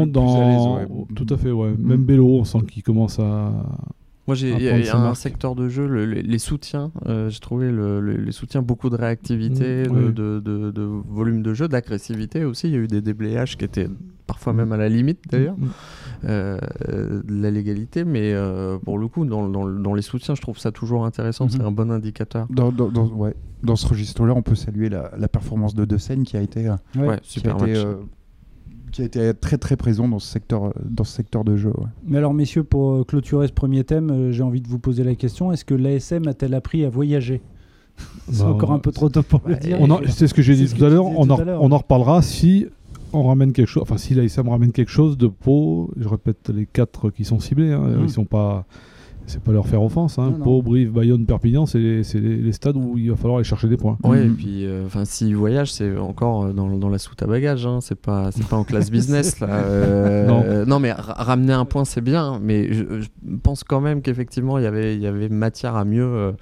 dans 0.06 0.78
tout 1.16 1.26
à 1.28 1.36
fait 1.36 1.50
ouais. 1.50 1.70
Mhm. 1.70 1.76
Même 1.80 2.04
Bello, 2.04 2.38
on 2.38 2.44
sent 2.44 2.60
qu'il 2.68 2.84
commence 2.84 3.18
à 3.18 3.52
moi, 4.26 4.34
j'ai 4.34 4.50
y 4.50 4.88
a 4.88 4.96
un 4.96 5.14
secteur 5.14 5.54
de 5.54 5.68
jeu, 5.68 5.86
les, 5.86 6.38
soutiens. 6.38 6.90
Euh, 7.06 7.28
j'ai 7.28 7.38
trouvé 7.38 7.70
les 8.02 8.32
soutiens 8.32 8.60
beaucoup 8.60 8.90
de 8.90 8.96
réactivité, 8.96 9.88
mmh, 9.88 10.12
de, 10.12 10.40
de, 10.40 10.82
volume 10.82 11.42
de 11.42 11.54
jeu, 11.54 11.68
d'agressivité 11.68 12.44
aussi. 12.44 12.66
Il 12.66 12.72
y 12.72 12.76
a 12.76 12.78
eu 12.78 12.88
des 12.88 13.00
déblayages 13.00 13.56
qui 13.56 13.64
étaient 13.64 13.88
parfois 14.36 14.52
même 14.52 14.72
à 14.72 14.76
la 14.76 14.90
limite 14.90 15.20
d'ailleurs 15.30 15.56
mmh, 15.56 15.68
euh, 16.24 16.58
de 17.24 17.42
la 17.42 17.50
légalité. 17.50 18.04
Mais 18.04 18.34
euh, 18.34 18.76
pour 18.78 18.98
le 18.98 19.08
coup, 19.08 19.24
dans, 19.24 19.48
dans, 19.48 19.94
les 19.94 20.02
soutiens, 20.02 20.34
je 20.34 20.42
trouve 20.42 20.58
ça 20.58 20.70
toujours 20.70 21.06
intéressant. 21.06 21.48
C'est 21.48 21.62
un 21.62 21.70
bon 21.70 21.90
indicateur. 21.90 22.46
Dans, 22.50 22.70
dans, 22.70 22.90
ouais. 23.08 23.34
dans 23.62 23.76
ce 23.76 23.86
registre-là, 23.86 24.34
on 24.36 24.42
peut 24.42 24.54
saluer 24.54 24.90
la, 24.90 25.10
la 25.16 25.28
performance 25.28 25.74
de 25.74 25.86
De 25.86 25.96
Seine 25.96 26.24
qui 26.24 26.36
a 26.36 26.42
été, 26.42 26.70
super 27.22 27.56
qui 28.92 29.02
a 29.02 29.04
été 29.04 29.34
très 29.34 29.58
très 29.58 29.76
présent 29.76 30.08
dans 30.08 30.18
ce 30.18 30.28
secteur, 30.28 30.72
dans 30.84 31.04
ce 31.04 31.12
secteur 31.12 31.44
de 31.44 31.56
jeu. 31.56 31.72
Mais 32.06 32.18
alors 32.18 32.34
messieurs, 32.34 32.64
pour 32.64 32.92
euh, 32.92 33.04
clôturer 33.04 33.46
ce 33.46 33.52
premier 33.52 33.84
thème, 33.84 34.10
euh, 34.10 34.32
j'ai 34.32 34.42
envie 34.42 34.60
de 34.60 34.68
vous 34.68 34.78
poser 34.78 35.04
la 35.04 35.14
question, 35.14 35.52
est-ce 35.52 35.64
que 35.64 35.74
l'ASM 35.74 36.26
a-t-elle 36.28 36.54
appris 36.54 36.84
à 36.84 36.88
voyager? 36.88 37.40
C'est 38.30 38.42
bah, 38.42 38.50
encore 38.50 38.72
un 38.72 38.78
peu 38.78 38.92
trop 38.92 39.08
tôt 39.08 39.22
pour 39.22 39.40
le 39.46 39.56
dire. 39.56 39.78
C'est 40.08 40.28
ce 40.28 40.34
que 40.34 40.42
j'ai 40.42 40.54
dit 40.54 40.72
tout 40.72 40.84
à 40.84 40.88
l'heure, 40.88 41.06
on, 41.06 41.28
on, 41.28 41.72
en 41.72 41.78
reparlera 41.78 42.22
si 42.22 42.66
on 43.12 43.24
ramène 43.24 43.52
quelque 43.52 43.68
chose, 43.68 43.82
enfin 43.82 43.98
si 43.98 44.14
l'ASM 44.14 44.48
ramène 44.48 44.72
quelque 44.72 44.90
chose 44.90 45.16
de 45.16 45.26
Pau, 45.26 45.90
je 45.96 46.08
répète 46.08 46.50
les 46.54 46.66
quatre 46.66 47.10
qui 47.10 47.24
sont 47.24 47.40
ciblés, 47.40 47.72
hein, 47.72 47.80
mmh. 47.80 48.04
ils 48.04 48.10
sont 48.10 48.24
pas 48.24 48.66
c'est 49.26 49.42
pas 49.42 49.52
leur 49.52 49.66
faire 49.66 49.82
offense. 49.82 50.18
Hein. 50.18 50.32
Pau, 50.42 50.62
Brive, 50.62 50.92
Bayonne, 50.92 51.26
Perpignan, 51.26 51.66
c'est 51.66 51.78
les, 51.78 52.52
stades 52.52 52.76
où 52.76 52.96
il 52.96 53.10
va 53.10 53.16
falloir 53.16 53.38
aller 53.38 53.44
chercher 53.44 53.68
des 53.68 53.76
points. 53.76 53.98
Oui, 54.04 54.18
et 54.18 54.24
mm. 54.24 54.34
puis 54.34 54.64
euh, 54.64 54.86
enfin, 54.86 55.04
s'ils 55.04 55.36
voyagent, 55.36 55.72
c'est 55.72 55.96
encore 55.96 56.44
euh, 56.44 56.52
dans, 56.52 56.88
la 56.88 56.98
soute 56.98 57.22
à 57.22 57.26
bagages. 57.26 57.66
Hein. 57.66 57.80
C'est 57.80 58.00
pas, 58.00 58.30
pas 58.48 58.56
en 58.56 58.64
classe 58.64 58.90
business. 58.92 59.40
Là. 59.40 59.48
Euh, 59.50 60.64
non. 60.64 60.80
mais 60.80 60.92
ramener 60.92 61.52
un 61.52 61.64
point, 61.64 61.84
c'est 61.84 62.00
bien. 62.00 62.38
Mais 62.40 62.72
je, 62.72 63.08
pense 63.42 63.64
quand 63.64 63.80
même 63.80 64.02
qu'effectivement, 64.02 64.58
y 64.58 64.66
il 64.66 65.00
y 65.00 65.06
avait 65.06 65.28
matière 65.28 65.76
à 65.76 65.84
mieux. 65.84 66.34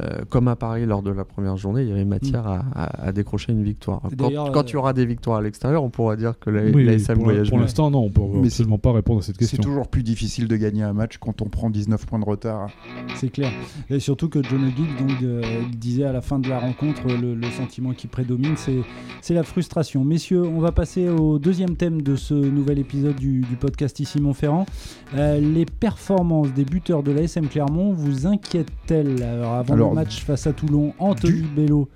Euh, 0.00 0.24
comme 0.28 0.48
à 0.48 0.56
Paris 0.56 0.84
lors 0.84 1.02
de 1.02 1.10
la 1.10 1.24
première 1.24 1.56
journée, 1.56 1.82
il 1.82 1.88
y 1.88 1.92
avait 1.92 2.04
matière 2.04 2.44
mm. 2.44 2.72
à, 2.74 3.12
décrocher 3.12 3.52
une 3.52 3.62
victoire. 3.62 4.02
Quand, 4.18 4.28
il 4.70 4.72
y 4.72 4.76
aura 4.76 4.92
des 4.92 5.06
victoires 5.06 5.38
à 5.38 5.42
l'extérieur, 5.42 5.82
on 5.84 5.90
pourra 5.90 6.16
dire 6.16 6.38
que 6.38 6.50
l'ASM 6.50 7.14
voyage. 7.14 7.48
Pour 7.48 7.58
l'instant, 7.58 7.90
non, 7.90 8.00
on 8.00 8.04
ne 8.06 8.10
peut 8.10 8.46
absolument 8.46 8.78
pas 8.78 8.92
répondre 8.92 9.20
à 9.20 9.22
cette 9.22 9.38
question. 9.38 9.56
C'est 9.56 9.62
toujours 9.62 9.88
plus 9.88 10.02
difficile 10.02 10.48
de 10.48 10.56
gagner 10.56 10.82
un 10.82 10.92
match 10.92 11.18
quand 11.18 11.40
on 11.40 11.46
prend 11.46 11.70
19 11.70 12.04
points 12.04 12.18
de 12.18 12.24
retard. 12.26 12.70
C'est 13.14 13.30
clair. 13.30 13.50
Et 13.88 14.00
surtout 14.00 14.28
que 14.28 14.42
John 14.42 14.64
O'Gill 14.64 14.96
donc, 14.98 15.22
euh, 15.22 15.42
disait 15.76 16.04
à 16.04 16.12
la 16.12 16.20
fin 16.20 16.38
de 16.38 16.48
la 16.48 16.58
rencontre, 16.58 17.06
le, 17.06 17.36
sentiment 17.50 17.92
qui 17.92 18.06
prédomine, 18.06 18.54
c'est 18.56 19.34
la 19.34 19.42
frustration. 19.42 20.04
Messieurs, 20.04 20.42
on 20.42 20.60
va 20.60 20.72
passer 20.72 21.08
au 21.08 21.38
deuxième 21.38 21.76
thème 21.76 22.02
de 22.02 22.16
ce 22.16 22.34
nouvel 22.34 22.78
épisode 22.78 23.16
du, 23.16 23.44
podcast 23.58 24.00
ici 24.00 24.20
Montferrand. 24.20 24.66
Euh, 25.14 25.40
les 25.40 25.64
performances 25.64 26.52
des 26.52 26.64
buteurs 26.64 27.02
de 27.02 27.12
l'ASM 27.12 27.46
Clermont 27.48 27.92
vous 27.92 28.26
inquiètent-elles? 28.26 29.22
Alors 29.22 29.54
avant 29.54 29.94
match 29.94 30.24
face 30.24 30.46
à 30.46 30.52
Toulon, 30.52 30.92
Anthony 30.98 31.42
Bello 31.42 31.88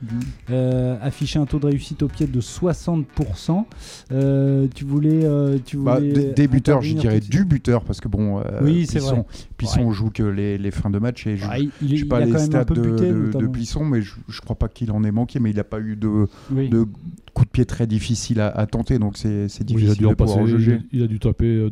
euh, 0.50 0.96
affichait 1.02 1.38
un 1.38 1.46
taux 1.46 1.58
de 1.58 1.66
réussite 1.66 2.02
au 2.02 2.08
pied 2.08 2.26
de 2.26 2.40
60%. 2.40 3.64
Euh, 4.12 4.66
tu 4.74 4.84
voulais. 4.84 5.26
Tu 5.64 5.76
bah, 5.76 5.96
voulais 5.96 6.32
des 6.32 6.48
buteurs, 6.48 6.82
je 6.82 6.94
dirais 6.94 7.20
du 7.20 7.44
buteur, 7.44 7.84
parce 7.84 8.00
que 8.00 8.08
bon, 8.08 8.42
oui, 8.62 8.86
c'est 8.86 9.00
vrai. 9.00 9.24
Joue 9.90 10.10
que 10.10 10.19
les, 10.24 10.58
les, 10.58 10.70
fins 10.70 10.90
de 10.90 10.98
match 10.98 11.26
et 11.26 11.36
je 11.36 11.44
ne 11.44 11.50
ah, 11.50 11.56
sais 11.96 12.04
pas 12.04 12.20
les 12.20 12.38
stats 12.38 12.64
de, 12.64 12.74
de, 12.74 13.38
de, 13.38 13.46
Pisson, 13.46 13.84
mais 13.84 14.02
je 14.02 14.14
ne 14.28 14.40
crois 14.40 14.56
pas 14.56 14.68
qu'il 14.68 14.90
en 14.92 15.04
ait 15.04 15.10
manqué, 15.10 15.40
mais 15.40 15.50
il 15.50 15.56
n'a 15.56 15.64
pas 15.64 15.80
eu 15.80 15.96
de, 15.96 16.26
de 16.50 16.86
coup 17.34 17.44
de 17.44 17.50
pied 17.50 17.64
très 17.64 17.86
difficile 17.86 18.40
à, 18.40 18.66
tenter, 18.66 18.98
donc 18.98 19.16
c'est 19.16 19.46
difficile 19.64 19.96
il 20.00 20.06
a 20.06 20.10
de 20.10 20.14
pouvoir 20.14 20.46
juger. 20.46 20.80
Il 20.92 21.02
a 21.02 21.06
dû 21.06 21.18
taper 21.18 21.68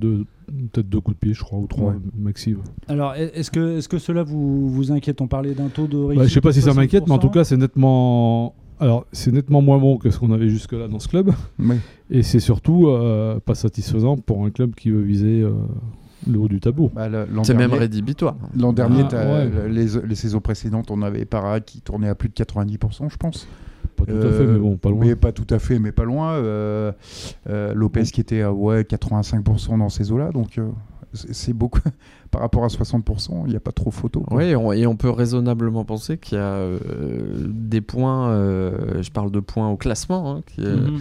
peut-être 0.48 0.88
deux 0.88 1.00
coups 1.00 1.16
de 1.16 1.20
pied, 1.20 1.34
je 1.34 1.42
crois, 1.42 1.58
ou 1.58 1.66
trois 1.66 1.94
maxi. 2.16 2.56
Alors, 2.88 3.14
est-ce 3.14 3.50
que, 3.50 3.78
est 3.78 3.88
que 3.88 3.98
cela 3.98 4.22
vous, 4.22 4.68
vous 4.68 4.92
inquiète? 4.92 5.20
On 5.20 5.28
parlait 5.28 5.54
d'un 5.54 5.68
taux 5.68 5.86
de 5.86 5.96
réussite. 5.96 6.18
Bah, 6.18 6.26
je 6.26 6.34
sais 6.34 6.40
pas 6.40 6.52
si 6.52 6.62
ça 6.62 6.74
m'inquiète, 6.74 7.06
mais 7.06 7.12
en 7.12 7.18
tout 7.18 7.30
cas, 7.30 7.44
c'est 7.44 7.56
nettement. 7.56 8.54
Alors, 8.80 9.06
c'est 9.10 9.32
nettement 9.32 9.60
moins 9.60 9.78
bon 9.78 9.96
que 9.96 10.08
ce 10.10 10.20
qu'on 10.20 10.30
avait 10.30 10.48
jusque-là 10.48 10.86
dans 10.86 11.00
ce 11.00 11.08
club. 11.08 11.32
Et 12.10 12.22
c'est 12.22 12.40
surtout 12.40 12.88
euh, 12.88 13.40
pas 13.40 13.54
satisfaisant 13.54 14.16
pour 14.16 14.44
un 14.44 14.50
club 14.50 14.74
qui 14.74 14.90
veut 14.90 15.02
viser 15.02 15.42
euh, 15.42 15.52
le 16.26 16.38
haut 16.38 16.48
du 16.48 16.60
tableau. 16.60 16.90
Bah, 16.94 17.08
c'est 17.42 17.54
même 17.54 17.72
rédhibitoire. 17.72 18.36
L'an 18.56 18.72
dernier, 18.72 19.04
ah, 19.12 19.44
les, 19.68 19.86
les, 20.06 20.14
saisons 20.14 20.40
précédentes, 20.40 20.90
on 20.90 21.02
avait 21.02 21.24
Para 21.24 21.60
qui 21.60 21.80
tournait 21.80 22.08
à 22.08 22.14
plus 22.14 22.28
de 22.28 22.34
90%, 22.34 23.10
je 23.10 23.16
pense. 23.16 23.48
Pas 23.98 24.04
tout 24.04 24.26
à 24.26 24.30
fait, 24.30 24.46
mais 24.46 24.58
bon, 24.58 24.76
pas 24.76 24.90
loin. 24.90 25.04
Mais 25.04 25.16
pas 25.16 25.32
tout 25.32 25.46
à 25.50 25.58
fait, 25.58 25.78
mais 25.78 25.92
pas 25.92 26.04
loin. 26.04 26.34
Euh, 26.34 26.92
euh, 27.48 27.74
Lopez 27.74 28.04
qui 28.04 28.20
était 28.20 28.42
à 28.42 28.52
ouais, 28.52 28.82
85% 28.82 29.78
dans 29.78 29.88
ces 29.88 30.12
eaux-là, 30.12 30.30
donc 30.30 30.58
euh, 30.58 30.68
c'est 31.12 31.52
beaucoup. 31.52 31.80
Par 32.30 32.42
rapport 32.42 32.62
à 32.62 32.66
60%, 32.66 33.44
il 33.46 33.50
n'y 33.50 33.56
a 33.56 33.60
pas 33.60 33.72
trop 33.72 33.90
photo. 33.90 34.24
Oui, 34.30 34.44
et 34.44 34.86
on 34.86 34.96
peut 34.96 35.08
raisonnablement 35.08 35.84
penser 35.84 36.18
qu'il 36.18 36.36
y 36.36 36.40
a 36.40 36.62
des 37.46 37.80
points, 37.80 38.34
je 39.00 39.10
parle 39.10 39.30
de 39.30 39.40
points 39.40 39.70
au 39.70 39.76
classement, 39.76 40.30
hein, 40.30 40.42
qui 40.46 40.60
mhm. 40.60 41.00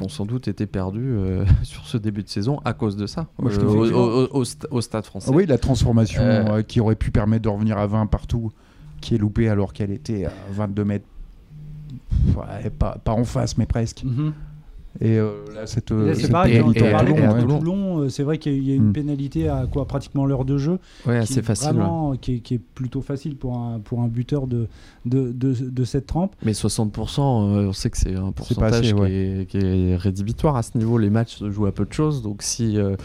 ont 0.00 0.08
sans 0.08 0.24
doute 0.24 0.48
été 0.48 0.66
perdus 0.66 1.14
sur 1.62 1.86
ce 1.86 1.98
début 1.98 2.22
de 2.22 2.28
saison 2.30 2.60
à 2.64 2.72
cause 2.72 2.96
de 2.96 3.06
ça, 3.06 3.26
au, 3.38 4.80
stade 4.80 5.04
français. 5.04 5.30
oui, 5.30 5.44
la 5.44 5.58
transformation 5.58 6.22
qui 6.66 6.80
aurait 6.80 6.96
pu 6.96 7.10
permettre 7.10 7.42
de 7.42 7.50
revenir 7.50 7.76
à 7.76 7.86
20 7.86 8.06
partout, 8.06 8.50
qui 9.02 9.14
est 9.14 9.18
loupée 9.18 9.50
alors 9.50 9.74
qu'elle 9.74 9.90
était 9.90 10.24
à 10.24 10.32
22 10.52 10.84
mètres 10.84 11.06
pas, 12.78 12.98
pas, 12.98 13.12
en 13.12 13.24
face, 13.24 13.58
mais 13.58 13.66
presque. 13.66 14.04
Mhm. 14.04 14.32
Et 15.00 15.18
euh, 15.18 15.30
là, 15.54 15.66
cette, 15.66 15.90
Là, 15.90 16.14
c'est 16.14 16.22
cette 16.22 16.32
pareil, 16.32 16.54
pénalité 16.58 16.84
on 16.92 16.96
à 16.96 17.04
Toulon, 17.04 17.34
ouais. 17.34 17.58
Toulon, 17.58 17.98
euh, 18.00 18.08
c'est 18.08 18.22
vrai 18.22 18.38
qu'il 18.38 18.52
y 18.52 18.54
a- 18.54 18.58
il 18.58 18.68
y 18.68 18.72
a 18.72 18.74
une 18.76 18.88
Mm. 18.88 18.92
pénalité 18.92 19.48
à 19.48 19.66
quoi 19.70 19.86
pratiquement 19.86 20.26
l'heure 20.26 20.44
de 20.44 20.58
jeu. 20.58 20.78
Ouais, 21.06 21.22
qui 21.24 21.38
est 21.38 21.42
facile. 21.42 21.68
ouais. 21.68 21.74
vraiment- 21.74 22.14
qui, 22.16 22.34
est, 22.34 22.38
qui 22.40 22.54
est 22.54 22.60
plutôt 22.74 23.00
facile 23.02 23.36
pour 23.36 23.56
un, 23.58 23.78
pour 23.80 24.00
un 24.00 24.08
buteur 24.08 24.46
de, 24.46 24.68
de, 25.04 25.32
de, 25.32 25.52
de 25.70 25.84
cette 25.84 26.06
trempe. 26.06 26.34
Mais 26.44 26.52
60%, 26.52 27.20
euh, 27.56 27.68
on 27.68 27.72
sait 27.72 27.90
que 27.90 27.96
c'est 27.98 28.14
un 28.14 28.32
pourcentage 28.32 28.72
assez, 28.74 28.82
qui, 28.88 28.94
ouais. 28.94 29.10
est, 29.12 29.46
qui 29.46 29.58
est 29.58 29.96
rédhibitoire 29.96 30.56
à 30.56 30.62
ce 30.62 30.76
niveau. 30.78 30.98
Les 30.98 31.10
matchs 31.10 31.36
se 31.36 31.50
jouent 31.50 31.66
à 31.66 31.72
peu 31.72 31.84
de 31.84 31.92
choses. 31.92 32.22
Donc 32.22 32.42
si, 32.42 32.78
euh, 32.78 32.96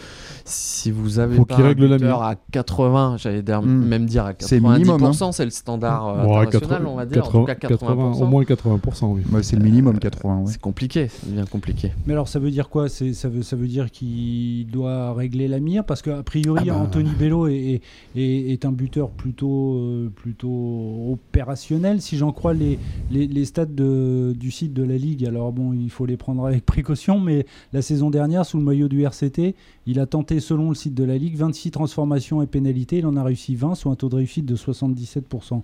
si 0.45 0.91
vous 0.91 1.19
avez 1.19 1.35
Faut 1.37 1.45
pas 1.45 1.55
qu'il 1.55 1.63
un 1.63 1.67
règle 1.67 1.85
la 1.87 1.97
buteur 1.97 2.23
à 2.23 2.35
80, 2.51 3.15
j'allais 3.17 3.41
dire- 3.41 3.61
Mm. 3.61 3.85
même 3.85 4.05
dire 4.05 4.25
à 4.25 4.33
C'est 4.39 4.59
90%, 4.59 4.77
minimum, 4.77 5.31
c'est 5.31 5.45
le 5.45 5.51
standard 5.51 6.07
euh, 6.07 6.11
Ouais, 6.25 6.37
international, 6.47 6.69
80, 6.79 6.89
on 6.91 6.95
va 6.95 7.05
dire. 7.05 7.27
en 7.27 7.31
tout 7.31 7.43
cas 7.45 7.55
80, 7.55 7.95
80%. 7.95 8.21
au 8.23 8.27
moins 8.27 8.43
80%, 8.43 9.11
oui. 9.13 9.21
Ouais, 9.31 9.43
c'est 9.43 9.55
le 9.55 9.63
minimum 9.63 9.99
80. 9.99 10.37
ouais. 10.39 10.43
C'est 10.47 10.61
compliqué, 10.61 11.07
c'est 11.09 11.31
bien 11.33 11.45
compliqué. 11.45 11.80
Mais 12.05 12.13
alors 12.13 12.27
ça 12.27 12.39
veut 12.39 12.51
dire 12.51 12.69
quoi? 12.69 12.89
Ça 12.89 13.05
veut, 13.29 13.41
ça 13.43 13.55
veut 13.55 13.67
dire 13.67 13.89
qu'il 13.91 14.67
doit 14.67 15.13
régler 15.13 15.47
la 15.47 15.59
mire? 15.59 15.83
Parce 15.85 16.01
qu'a 16.01 16.23
priori, 16.23 16.61
Ah 16.69 16.73
bah. 16.73 16.77
Anthony 16.79 17.11
Bello 17.17 17.47
est, 17.47 17.55
est, 17.55 17.81
est- 18.21 18.51
est 18.51 18.65
un 18.65 18.71
buteur 18.71 19.09
plutôt, 19.09 19.75
euh, 19.75 20.09
plutôt 20.15 21.11
opérationnel. 21.13 22.01
Si 22.01 22.17
j'en 22.17 22.31
crois 22.31 22.53
les, 22.53 22.77
les, 23.11 23.27
les 23.27 23.45
stats 23.45 23.65
de- 23.65 24.33
du 24.37 24.51
site 24.51 24.73
de 24.73 24.83
la 24.83 24.97
Ligue, 24.97 25.25
alors 25.25 25.51
bon, 25.53 25.73
il 25.73 25.89
faut 25.89 26.05
les 26.05 26.17
prendre 26.17 26.45
avec 26.45 26.65
précaution, 26.65 27.19
mais 27.19 27.45
la 27.73 27.81
saison 27.81 28.09
dernière, 28.09 28.45
sous 28.45 28.57
le 28.57 28.63
maillot 28.63 28.87
du 28.87 29.01
RCT, 29.03 29.55
il 29.87 29.99
a 29.99 30.05
tenté, 30.05 30.39
selon 30.39 30.69
le 30.69 30.75
site 30.75 30.93
de 30.93 31.03
la 31.03 31.17
Ligue, 31.17 31.35
26 31.37 31.71
transformations 31.71 32.41
et 32.41 32.47
pénalités. 32.47 32.97
Il 32.99 33.05
en 33.05 33.15
a 33.15 33.23
réussi 33.23 33.55
20, 33.55 33.75
soit 33.75 33.91
un 33.91 33.95
taux 33.95 34.09
de 34.09 34.15
réussite 34.15 34.45
de 34.45 34.55
77%. 34.55 35.61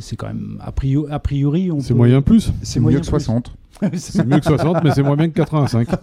C'est 0.00 0.16
quand 0.16 0.26
même, 0.26 0.58
a 0.60 0.72
priori, 0.72 1.10
a 1.12 1.18
priori 1.18 1.70
on 1.70 1.80
C'est 1.80 1.88
peut- 1.92 1.94
moyen 1.98 2.22
plus. 2.22 2.52
C'est 2.62 2.80
moyen 2.80 2.98
mieux 2.98 3.02
que 3.02 3.06
plus. 3.10 3.20
60. 3.20 3.54
C'est 3.94 4.26
mieux 4.26 4.38
que 4.38 4.44
60, 4.46 4.84
mais 4.84 4.90
c'est 4.92 5.02
moins 5.02 5.16
bien 5.16 5.28
que 5.28 5.34
85. 5.34 5.88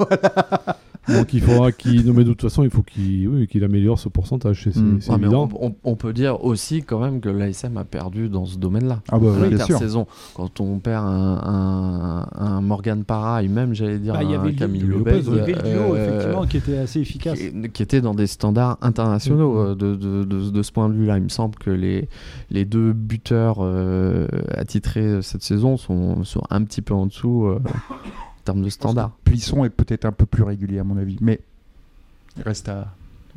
Donc 1.09 1.33
il 1.33 1.41
faudra 1.41 1.71
qu'il. 1.71 2.05
Non, 2.05 2.13
mais 2.13 2.25
de 2.25 2.31
toute 2.31 2.41
façon, 2.41 2.63
il 2.63 2.69
faut 2.69 2.81
qu'il 2.81 3.29
oui, 3.29 3.47
améliore 3.63 3.97
ce 3.97 4.09
pourcentage. 4.09 4.61
C'est 4.65 4.73
c'est- 4.73 4.79
Mm. 4.81 4.97
c'est 4.99 5.11
Ouais, 5.11 5.17
évident. 5.19 5.47
on, 5.57 5.67
on- 5.67 5.75
on 5.85 5.95
peut 5.95 6.11
dire 6.11 6.43
aussi 6.43 6.83
quand 6.83 6.99
même 6.99 7.21
que 7.21 7.29
l'ASM 7.29 7.77
a 7.77 7.85
perdu 7.85 8.27
dans 8.27 8.45
ce 8.45 8.57
domaine-là. 8.57 8.99
Ah 9.09 9.17
bah 9.17 9.27
ouais, 9.31 9.47
bien 9.47 9.63
sûr. 9.63 9.77
saison 9.77 10.05
quand 10.33 10.59
on 10.59 10.79
perd 10.79 11.05
un, 11.05 11.41
un, 11.45 12.27
un 12.45 12.59
Morgan 12.61 13.05
Parra 13.05 13.41
et 13.41 13.47
même 13.47 13.73
j'allais 13.73 13.99
dire 13.99 14.15
Bah, 14.15 14.23
il 14.23 14.31
y 14.31 14.35
un 14.35 14.41
avait 14.41 14.49
le- 14.51 14.55
Camille 14.57 14.81
Lopez, 14.81 15.21
Il 15.25 15.35
y 15.35 15.39
avait 15.39 15.53
le 15.53 15.61
duo, 15.61 15.95
euh, 15.95 16.07
effectivement, 16.09 16.45
qui 16.45 16.57
était 16.57 16.77
assez 16.77 16.99
efficace. 16.99 17.39
qui, 17.39 17.69
qui 17.69 17.83
était 17.83 18.01
dans 18.01 18.13
des 18.13 18.27
standards 18.27 18.77
internationaux 18.81 19.53
Mhm. 19.53 19.65
euh, 19.71 19.75
de, 19.75 19.95
de, 19.95 20.23
de- 20.25 20.49
de 20.49 20.61
ce 20.61 20.71
point 20.73 20.89
de 20.89 20.93
vue-là. 20.93 21.17
Il 21.19 21.23
me 21.23 21.29
semble 21.29 21.55
que 21.55 21.69
les, 21.71 22.09
les 22.51 22.65
deux 22.65 22.91
buteurs 22.91 23.59
euh, 23.61 24.27
attitrés 24.57 25.21
cette 25.21 25.43
saison 25.43 25.77
sont, 25.77 26.23
sont 26.23 26.43
un 26.49 26.63
petit 26.63 26.81
peu 26.81 26.93
en 26.93 27.05
dessous 27.05 27.45
euh, 27.45 27.61
en 27.91 28.43
termes 28.43 28.61
de 28.61 28.69
standards. 28.69 29.11
Plisson 29.23 29.63
est 29.65 29.69
peut-être 29.69 30.05
un 30.05 30.11
peu 30.11 30.25
plus 30.25 30.43
régulier 30.43 30.79
à 30.79 30.83
mon 30.83 30.97
avis, 30.97 31.17
mais 31.21 31.39
reste 32.45 32.69
à, 32.69 32.87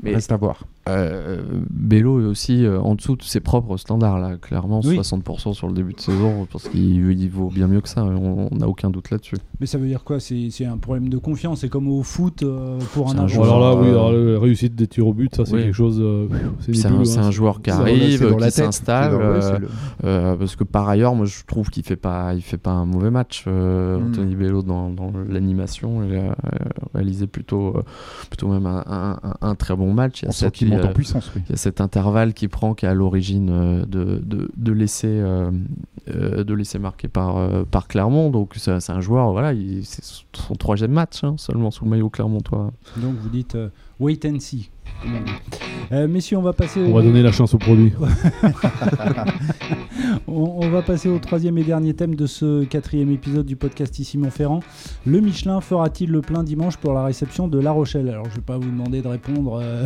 Mais 0.02 0.14
reste 0.14 0.32
à 0.32 0.36
voir. 0.36 0.64
Euh, 0.88 1.42
Bello 1.70 2.20
est 2.20 2.24
aussi 2.24 2.64
euh, 2.64 2.80
en 2.80 2.94
dessous 2.94 3.14
de 3.16 3.22
ses 3.22 3.40
propres 3.40 3.76
standards, 3.76 4.18
là, 4.18 4.36
clairement, 4.40 4.80
Oui. 4.84 4.96
60% 4.98 5.52
sur 5.52 5.68
le 5.68 5.74
début 5.74 5.92
de 5.92 6.00
saison, 6.00 6.46
parce 6.50 6.68
qu'il 6.68 7.10
il 7.10 7.28
vaut 7.30 7.48
bien 7.50 7.66
mieux 7.66 7.80
que 7.80 7.88
ça, 7.88 8.02
on 8.04 8.48
n'a 8.56 8.66
aucun 8.66 8.90
doute 8.90 9.10
là-dessus. 9.10 9.36
Mais 9.60 9.66
ça 9.66 9.78
veut 9.78 9.86
dire 9.86 10.02
quoi? 10.04 10.20
C'est 10.20 10.48
c'est 10.50 10.64
un 10.64 10.78
problème 10.78 11.08
de 11.08 11.18
confiance. 11.18 11.60
C'est 11.60 11.68
comme 11.68 11.88
au 11.88 12.02
foot 12.02 12.42
euh, 12.42 12.78
pour 12.94 13.10
un 13.10 13.18
un 13.18 13.26
joueur. 13.26 13.44
alors 13.54 13.60
là, 13.76 13.80
oui, 13.80 13.88
euh, 13.88 13.90
alors, 13.90 14.12
la 14.12 14.38
réussite 14.40 14.74
des 14.74 14.86
tirs 14.86 15.06
au 15.06 15.12
but, 15.12 15.34
ça 15.34 15.44
c'est 15.44 15.54
oui. 15.54 15.62
quelque 15.64 15.74
chose. 15.74 15.98
euh, 16.00 16.26
c'est 16.60 16.74
C'est 16.74 16.86
un, 16.86 16.90
nébuleux, 16.90 17.04
c'est 17.04 17.18
hein. 17.18 17.24
un 17.24 17.30
joueur 17.30 17.60
qui 17.60 17.70
arrive, 17.70 18.36
qui 18.38 18.50
s'installe, 18.50 19.12
le- 20.02 20.36
parce 20.36 20.56
que 20.56 20.64
par 20.64 20.88
ailleurs, 20.88 21.14
moi 21.14 21.26
je 21.26 21.44
trouve 21.46 21.68
qu'il 21.70 21.82
fait 21.82 21.96
pas, 21.96 22.32
il 22.34 22.42
fait 22.42 22.56
pas 22.58 22.70
un 22.72 22.86
mauvais 22.86 23.10
match. 23.10 23.44
euh, 23.46 23.98
Mm. 23.98 24.06
Anthony 24.08 24.34
Bello 24.34 24.62
dans, 24.62 24.90
dans 24.90 25.12
l'animation, 25.28 26.02
il 26.04 26.16
a 26.16 26.34
réalisé 26.94 27.26
plutôt, 27.26 27.74
plutôt 28.28 28.48
même 28.48 28.66
un, 28.66 28.84
un- 28.86 29.18
un- 29.22 29.36
un 29.40 29.54
très 29.54 29.76
bon 29.76 29.92
match. 29.92 30.22
Il 30.22 30.26
y 30.26 30.28
a 30.28 30.32
Qu'il 30.70 30.74
il 30.74 30.74
y 30.74 30.76
monte 30.78 30.86
a- 30.86 30.90
en 30.90 30.94
puissance, 30.94 31.30
oui. 31.34 31.42
il 31.48 31.50
y 31.50 31.54
a 31.54 31.56
cet 31.56 31.80
intervalle 31.80 32.32
qui 32.34 32.48
prend, 32.48 32.74
qui 32.74 32.86
est 32.86 32.88
à 32.88 32.94
l'origine 32.94 33.50
euh, 33.50 33.84
de, 33.86 34.20
de, 34.24 34.50
de 34.56 34.72
laisser, 34.72 35.08
euh, 35.08 35.50
euh, 36.14 36.44
de 36.44 36.54
laisser 36.54 36.78
marquer 36.78 37.08
par, 37.08 37.36
euh, 37.38 37.64
par 37.70 37.88
Clermont. 37.88 38.30
Donc 38.30 38.52
c'est 38.56 38.80
c'est 38.80 38.92
un 38.92 39.00
joueur, 39.00 39.32
voilà, 39.32 39.52
il- 39.52 39.84
c'est 39.84 40.04
son 40.32 40.54
troisième 40.54 40.92
match 40.92 41.24
hein, 41.24 41.34
seulement 41.38 41.70
sous 41.70 41.84
le 41.84 41.90
maillot 41.90 42.08
clermontois. 42.10 42.72
Donc 42.96 43.14
vous 43.20 43.28
dites 43.28 43.54
euh, 43.54 43.68
wait 43.98 44.18
and 44.26 44.38
see. 44.40 44.70
Euh, 45.92 46.06
messieurs, 46.08 46.36
on 46.36 46.42
va 46.42 46.52
passer. 46.52 46.80
On 46.84 46.92
va 46.94 47.02
donner 47.02 47.22
la 47.22 47.32
chance 47.32 47.54
au 47.54 47.58
produit. 47.58 47.92
On, 50.26 50.60
on 50.62 50.68
va 50.70 50.82
passer 50.82 51.08
au 51.08 51.18
troisième 51.18 51.58
et 51.58 51.64
dernier 51.64 51.94
thème 51.94 52.14
de 52.14 52.26
ce 52.26 52.64
quatrième 52.64 53.10
épisode 53.10 53.46
du 53.46 53.56
podcast 53.56 53.98
Ici 53.98 54.18
Montferrand. 54.18 54.60
Le 55.06 55.20
Michelin 55.20 55.60
fera-t-il 55.60 56.10
le 56.10 56.20
plein 56.20 56.42
dimanche 56.42 56.76
pour 56.76 56.92
la 56.92 57.04
réception 57.04 57.48
de 57.48 57.58
La 57.58 57.72
Rochelle? 57.72 58.08
Alors, 58.08 58.24
je 58.26 58.30
ne 58.30 58.34
vais 58.36 58.40
pas 58.42 58.56
vous 58.58 58.70
demander 58.70 59.02
de 59.02 59.08
répondre 59.08 59.60
euh, 59.62 59.84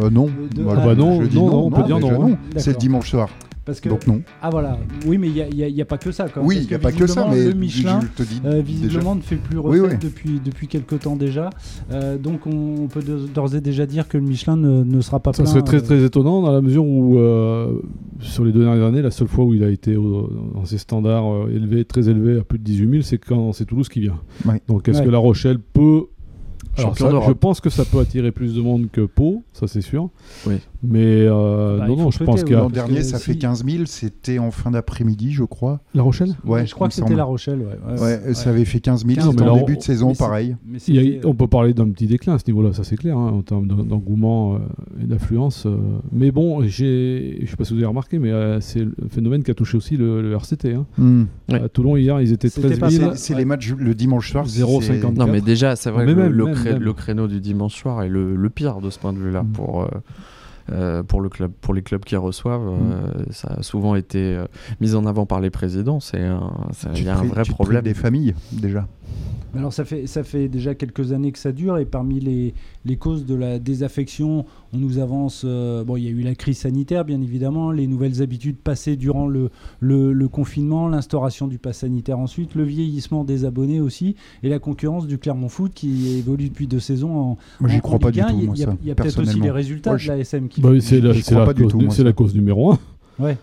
Euh, 0.00 0.10
non. 0.26 0.48
De- 0.54 0.62
Voilà, 0.62 0.80
Ah 0.82 0.86
bah 0.86 0.94
non, 0.94 1.22
je 1.22 1.26
dis 1.28 1.36
non, 1.36 1.50
non, 1.50 1.66
on 1.66 1.70
peut 1.70 1.82
dire 1.84 1.98
non, 1.98 2.26
hein. 2.32 2.38
C'est 2.56 2.66
D'accord. 2.66 2.80
dimanche 2.80 3.10
soir, 3.10 3.28
parce 3.64 3.80
que 3.80 3.88
donc 3.88 4.06
non. 4.06 4.22
ah 4.42 4.50
voilà. 4.50 4.78
Oui, 5.06 5.18
mais 5.18 5.28
il 5.28 5.34
n'y 5.74 5.80
a, 5.80 5.82
a 5.82 5.86
pas 5.86 5.98
que 5.98 6.10
ça. 6.12 6.28
Quand 6.28 6.40
même, 6.40 6.48
Oui, 6.48 6.58
il 6.62 6.68
n'y 6.68 6.74
a 6.74 6.78
pas 6.78 6.92
que 6.92 7.06
ça, 7.06 7.24
visiblement, 7.24 7.30
mais 7.30 7.44
le 7.44 7.54
Michelin. 7.54 8.00
je 8.02 8.22
te 8.24 8.28
dis 8.28 8.40
euh, 8.44 8.50
déjà. 8.50 8.62
visiblement 8.62 9.14
ne 9.14 9.20
fait 9.22 9.36
plus 9.36 9.58
Oui, 9.58 9.80
recette 9.80 9.98
oui. 10.02 10.08
depuis, 10.08 10.40
depuis 10.44 10.68
quelques 10.68 11.00
temps 11.00 11.16
déjà. 11.16 11.50
Euh, 11.92 12.16
donc 12.18 12.46
on, 12.46 12.82
on 12.84 12.86
peut 12.88 13.02
d'ores 13.02 13.54
et 13.54 13.60
déjà 13.60 13.86
dire 13.86 14.08
que 14.08 14.16
le 14.18 14.24
Michelin 14.24 14.56
ne, 14.56 14.84
ne 14.84 15.00
sera 15.00 15.20
pas 15.20 15.32
Ça 15.32 15.42
plein. 15.42 15.52
serait 15.52 15.62
très 15.62 15.78
euh, 15.78 15.80
très 15.80 16.04
étonnant 16.04 16.42
dans 16.42 16.52
la 16.52 16.60
mesure 16.60 16.84
où, 16.84 17.18
euh, 17.18 17.80
sur 18.20 18.44
les 18.44 18.52
deux 18.52 18.64
dernières 18.64 18.84
années, 18.86 19.02
la 19.02 19.10
seule 19.10 19.28
fois 19.28 19.44
où 19.44 19.54
il 19.54 19.62
a 19.64 19.68
été 19.70 19.96
au- 19.96 20.30
dans 20.54 20.64
ses 20.64 20.78
standards 20.78 21.26
euh, 21.30 21.50
élevés, 21.54 21.84
très 21.84 22.08
élevés, 22.08 22.38
à 22.38 22.44
plus 22.44 22.58
de 22.58 22.64
18 22.64 22.90
000, 22.90 23.02
c'est 23.02 23.18
quand 23.18 23.52
c'est 23.52 23.64
Toulouse 23.64 23.88
qui 23.88 24.00
vient. 24.00 24.18
Ouais. 24.46 24.60
Donc 24.68 24.88
est-ce 24.88 25.00
Ouais. 25.00 25.04
que 25.06 25.10
La 25.10 25.18
Rochelle 25.18 25.58
peut. 25.58 26.04
Alors, 26.76 26.96
Champion 26.96 27.20
ça, 27.20 27.26
je 27.28 27.32
pense 27.32 27.60
que 27.60 27.70
ça 27.70 27.84
peut 27.84 27.98
attirer 27.98 28.32
plus 28.32 28.54
de 28.54 28.60
monde 28.60 28.88
que 28.90 29.02
Pau, 29.02 29.42
ça 29.52 29.66
c'est 29.66 29.80
sûr. 29.80 30.10
Oui. 30.46 30.56
Mais 30.82 31.26
euh, 31.26 31.78
Bah, 31.78 31.86
non, 31.88 31.96
non, 31.96 32.10
je 32.10 32.22
pense 32.22 32.40
oui. 32.40 32.44
qu'il 32.44 32.52
y 32.52 32.56
a. 32.56 32.60
L'an 32.60 32.70
dernier, 32.70 32.96
que 32.98 33.02
ça 33.02 33.18
si- 33.18 33.24
fait 33.32 33.36
15 33.36 33.64
000, 33.64 33.84
c'était 33.86 34.38
en 34.38 34.50
fin 34.50 34.70
d'après-midi, 34.70 35.32
je 35.32 35.44
crois. 35.44 35.80
La 35.94 36.02
Rochelle 36.02 36.34
Ouais, 36.44 36.66
je 36.66 36.74
crois 36.74 36.88
que 36.88 36.94
c'était. 36.94 37.14
La 37.14 37.24
Rochelle. 37.24 37.60
Ouais, 37.60 37.66
ouais, 37.94 38.00
Ouais, 38.00 38.20
ouais. 38.28 38.34
ça 38.34 38.50
avait 38.50 38.64
fait 38.64 38.80
15 38.80 39.04
000, 39.06 39.16
15 39.16 39.30
c'était 39.30 39.44
mais 39.44 39.50
en 39.50 39.56
début 39.56 39.74
on- 39.74 39.76
de 39.78 39.82
saison, 39.82 40.08
mais 40.10 40.14
pareil. 40.14 40.56
Mais 40.66 40.76
a- 40.76 40.80
c'était- 40.80 41.20
on 41.24 41.34
peut 41.34 41.46
parler 41.46 41.72
d'un 41.74 41.88
petit 41.90 42.06
déclin 42.06 42.34
à 42.34 42.38
ce 42.38 42.44
niveau-là, 42.46 42.72
ça 42.72 42.84
c'est 42.84 42.96
clair, 42.96 43.16
hein, 43.16 43.30
en 43.34 43.42
termes 43.42 43.66
de- 43.66 43.74
d'engouement 43.82 44.54
euh, 44.54 44.58
et 45.02 45.06
d'affluence. 45.06 45.64
euh. 45.66 45.76
mais 46.12 46.30
bon, 46.30 46.62
j'ai, 46.66 47.38
je 47.42 47.50
sais 47.50 47.56
pas 47.56 47.64
si 47.64 47.72
vous 47.72 47.78
avez 47.78 47.86
remarqué, 47.86 48.18
mais 48.18 48.30
euh, 48.30 48.60
c'est 48.60 48.80
le 48.80 48.94
phénomène 49.08 49.42
qui 49.42 49.50
a 49.50 49.54
touché 49.54 49.76
aussi 49.76 49.96
le, 49.96 50.20
le 50.22 50.32
RCT. 50.34 50.74
hein. 50.74 50.86
Hmm. 50.98 51.24
Ouais. 51.48 51.62
À 51.62 51.68
Toulon 51.68 51.96
hier, 51.96 52.20
ils 52.20 52.32
étaient 52.32 52.48
C'était 52.48 52.68
13 52.68 52.78
pas 52.78 52.90
000. 52.90 53.10
ça. 53.10 53.16
C'est 53.16 53.32
Ouais. 53.34 53.40
les 53.40 53.44
matchs 53.44 53.72
le 53.76 53.94
dimanche 53.94 54.30
soir. 54.30 54.46
0,50. 54.46 55.14
c'est- 55.14 55.18
Non, 55.18 55.26
mais 55.26 55.40
déjà, 55.40 55.74
c'est 55.76 55.90
vrai 55.90 56.04
que 56.06 56.10
le- 56.10 56.92
créneau 56.92 57.26
du 57.28 57.40
dimanche 57.40 57.74
soir 57.76 58.02
est 58.02 58.08
le, 58.08 58.48
pire 58.50 58.80
de 58.80 58.90
ce 58.90 58.98
point 58.98 59.12
de 59.12 59.18
vue-là 59.18 59.42
Mm. 59.42 59.52
pour. 59.52 59.88
Euh, 60.72 61.02
pour, 61.02 61.20
le 61.20 61.28
club, 61.28 61.52
pour 61.60 61.74
les 61.74 61.82
clubs 61.82 62.04
qui 62.04 62.16
reçoivent, 62.16 62.66
euh, 62.68 63.24
ça 63.30 63.48
a 63.58 63.62
souvent 63.62 63.94
été 63.94 64.34
euh, 64.34 64.46
mis 64.80 64.94
en 64.94 65.06
avant 65.06 65.26
par 65.26 65.40
les 65.40 65.50
présidents. 65.50 66.00
C'est 66.00 66.22
un- 66.22 66.50
ça- 66.72 66.90
Tu 66.90 67.04
y 67.04 67.08
a 67.08 67.16
un 67.18 67.22
vrai 67.24 67.42
tu 67.44 67.52
problème. 67.52 67.82
des 67.82 67.94
familles, 67.94 68.34
déjà. 68.52 68.86
Alors 69.58 69.72
ça 69.72 69.84
fait, 69.84 70.06
ça 70.06 70.22
fait 70.22 70.48
déjà 70.48 70.74
quelques 70.74 71.12
années 71.12 71.32
que 71.32 71.38
ça 71.38 71.52
dure 71.52 71.78
et 71.78 71.84
parmi 71.84 72.20
les, 72.20 72.54
les 72.84 72.96
causes 72.96 73.24
de 73.26 73.34
la 73.34 73.58
désaffection, 73.58 74.44
on 74.72 74.76
nous 74.78 74.98
avance, 74.98 75.42
euh, 75.44 75.84
bon 75.84 75.96
il 75.96 76.04
y 76.04 76.08
a 76.08 76.10
eu 76.10 76.20
la 76.22 76.34
crise 76.34 76.58
sanitaire 76.58 77.04
bien 77.04 77.20
évidemment, 77.22 77.70
les 77.70 77.86
nouvelles 77.86 78.22
habitudes 78.22 78.56
passées 78.56 78.96
durant 78.96 79.26
le, 79.26 79.50
le, 79.80 80.12
le 80.12 80.28
confinement, 80.28 80.88
l'instauration 80.88 81.46
du 81.48 81.58
pass 81.58 81.78
sanitaire 81.78 82.18
ensuite, 82.18 82.54
le 82.54 82.64
vieillissement 82.64 83.24
des 83.24 83.44
abonnés 83.44 83.80
aussi 83.80 84.16
et 84.42 84.48
la 84.48 84.58
concurrence 84.58 85.06
du 85.06 85.18
Clermont 85.18 85.48
Foot 85.48 85.72
qui 85.74 86.18
évolue 86.18 86.48
depuis 86.48 86.66
deux 86.66 86.80
saisons 86.80 87.16
en 87.16 87.38
Moi, 87.60 87.70
j'y 87.70 87.80
crois 87.80 87.98
pas 87.98 88.10
du 88.10 88.20
1. 88.20 88.26
tout, 88.28 88.52
Il 88.54 88.58
y 88.86 88.90
a- 88.90 88.94
peut-être 88.94 89.20
aussi 89.20 89.40
les 89.40 89.50
résultats 89.50 89.90
Moi, 89.90 89.98
de 89.98 90.08
la 90.08 90.18
SM 90.18 90.48
qui 90.48 90.60
Bah 90.60 90.70
c'est 90.80 91.00
la, 91.00 91.12
cause, 91.12 91.68
tout, 91.68 91.80
moi, 91.80 91.94
la 91.98 92.12
cause 92.12 92.34
numéro 92.34 92.72
un. 92.72 92.78
Ouais. 93.18 93.36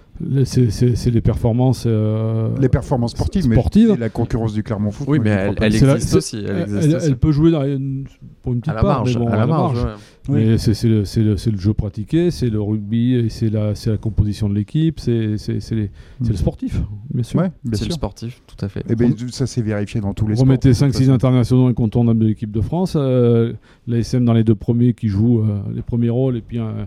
C'est 0.46 1.10
les 1.12 1.22
performances. 1.22 1.86
euh, 1.88 2.50
Les 2.60 2.70
performances 2.70 3.12
sportives, 3.12 3.52
Sportives. 3.52 3.92
et 3.92 3.98
la 3.98 4.10
concurrence 4.10 4.54
du 4.54 4.62
Clermont 4.64 4.92
Foot. 4.92 5.08
Oui, 5.10 5.20
mais 5.22 5.32
elle, 5.60 5.64
existe 5.64 6.16
aussi. 6.16 6.38
Elle, 6.38 6.50
elle, 6.56 6.62
existe 6.62 6.84
elle- 6.84 6.96
aussi. 6.98 7.06
elle 7.08 7.18
peut 7.18 7.32
jouer 7.32 7.52
dans 7.52 7.64
une- 7.64 8.06
pour 8.44 8.54
une 8.54 8.60
petite 8.60 8.72
à 8.72 8.76
la 8.76 8.82
part, 8.82 8.98
marge. 9.00 9.18
mais 9.18 9.26
bon, 9.26 9.32
à 9.32 9.36
la 9.38 9.48
marge. 9.48 9.84
ouais. 9.84 9.92
Oui. 10.30 10.46
Mais 10.46 10.58
c'est 10.58 10.88
le, 10.88 11.58
jeu 11.58 11.74
pratiqué, 11.74 12.32
c'est 12.32 12.50
le 12.50 12.62
rugby, 12.62 13.16
et 13.16 13.30
c'est 13.30 13.50
la, 13.50 13.74
composition 14.00 14.48
de 14.48 14.54
l'équipe, 14.56 15.00
c'est 15.00 15.36
le 15.50 16.36
sportif, 16.36 16.82
bien 17.14 17.24
sûr. 17.24 17.40
Ouais, 17.40 17.52
C'est 17.74 17.86
le 17.86 17.92
sportif, 17.92 18.42
tout 18.48 18.64
à 18.64 18.70
fait. 18.70 18.84
Et 18.90 18.96
ben, 18.96 19.14
ça 19.32 19.48
s'est 19.48 19.62
vérifié 19.62 20.00
dans 20.00 20.14
tous 20.14 20.28
les 20.28 20.36
sports. 20.36 20.46
Remettez 20.48 20.70
de 20.70 20.74
toute 20.74 20.80
5-6 20.84 21.00
façon. 21.00 21.12
internationaux 21.12 21.68
incontournables 21.68 22.20
de 22.20 22.28
l'équipe 22.28 22.52
de 22.52 22.62
France, 22.62 22.94
euh, 22.96 23.54
l'ASM 23.88 24.24
dans 24.24 24.34
les 24.34 24.44
deux 24.44 24.56
premiers 24.56 24.94
qui 24.94 25.08
jouent 25.08 25.42
euh, 25.42 25.60
les 25.74 25.82
premiers 25.82 26.10
rôles, 26.10 26.38
et 26.38 26.42
puis 26.42 26.60
euh, 26.60 26.86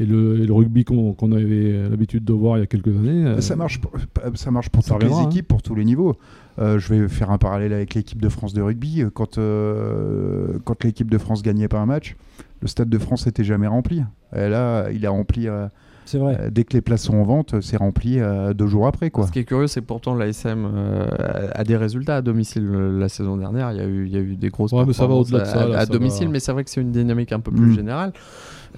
et 0.00 0.06
le, 0.06 0.40
et 0.40 0.46
le 0.46 0.52
rugby 0.52 0.84
qu'on 0.84 1.14
avait 1.32 1.88
l'habitude 1.88 2.24
de 2.24 2.32
voir 2.32 2.56
il 2.56 2.60
y 2.60 2.62
a 2.62 2.66
quelques 2.66 2.88
années. 2.88 3.26
euh, 3.26 3.40
Ça 3.40 3.54
marche, 3.56 3.80
pour, 3.80 3.92
ça 4.34 4.50
marche 4.50 4.68
pour 4.70 4.82
Ça 4.82 4.94
toutes 4.94 5.04
les 5.04 5.12
hein. 5.14 5.28
équipes, 5.28 5.46
pour 5.48 5.62
tous 5.62 5.74
les 5.74 5.84
niveaux. 5.84 6.16
Euh, 6.58 6.78
je 6.78 6.92
vais 6.92 7.08
faire 7.08 7.30
un 7.30 7.38
parallèle 7.38 7.72
avec 7.72 7.94
l'équipe 7.94 8.20
de 8.20 8.28
France 8.28 8.52
de 8.52 8.62
rugby. 8.62 9.04
Quand, 9.14 9.38
euh, 9.38 10.58
quand 10.64 10.84
l'équipe 10.84 11.10
de 11.10 11.18
France 11.18 11.42
gagnait 11.42 11.68
pas 11.68 11.78
un 11.78 11.86
match, 11.86 12.16
le 12.60 12.68
stade 12.68 12.88
de 12.88 12.98
France 12.98 13.26
n'était 13.26 13.44
jamais 13.44 13.66
rempli. 13.66 14.02
Et 14.34 14.48
là, 14.48 14.90
il 14.90 15.04
est 15.04 15.08
rempli. 15.08 15.48
euh, 15.48 15.68
C'est 16.04 16.18
vrai. 16.18 16.50
Dès 16.50 16.64
que 16.64 16.74
les 16.74 16.80
places 16.82 17.02
sont 17.04 17.14
en 17.16 17.22
vente, 17.24 17.60
c'est 17.60 17.76
rempli 17.78 18.18
euh, 18.20 18.52
deux 18.52 18.66
jours 18.66 18.86
après. 18.86 19.10
Quoi. 19.10 19.26
Ce 19.26 19.32
qui 19.32 19.38
est 19.38 19.44
curieux, 19.44 19.66
c'est 19.68 19.80
que 19.80 19.86
pourtant 19.86 20.14
l'ASM 20.14 20.66
euh, 20.74 21.06
a 21.54 21.64
des 21.64 21.76
résultats 21.76 22.16
à 22.16 22.22
domicile 22.22 22.66
la 22.70 23.08
saison 23.08 23.36
dernière. 23.36 23.72
Il 23.72 23.78
y 23.78 23.80
a 23.80 23.86
eu, 23.86 24.06
il 24.06 24.12
y 24.12 24.16
a 24.16 24.20
eu 24.20 24.36
des 24.36 24.48
grosses 24.50 24.72
Ouais, 24.72 24.84
mais 24.86 24.92
ça 24.92 25.06
va 25.06 25.14
au-delà 25.14 25.40
de 25.40 25.44
ça, 25.46 25.62
à, 25.62 25.66
là, 25.68 25.78
à 25.78 25.86
ça 25.86 25.92
domicile, 25.92 26.26
va. 26.26 26.32
mais 26.32 26.40
c'est 26.40 26.52
vrai 26.52 26.64
que 26.64 26.70
c'est 26.70 26.80
une 26.82 26.92
dynamique 26.92 27.32
un 27.32 27.40
peu 27.40 27.50
plus 27.52 27.70
Mm. 27.70 27.74
générale. 27.74 28.12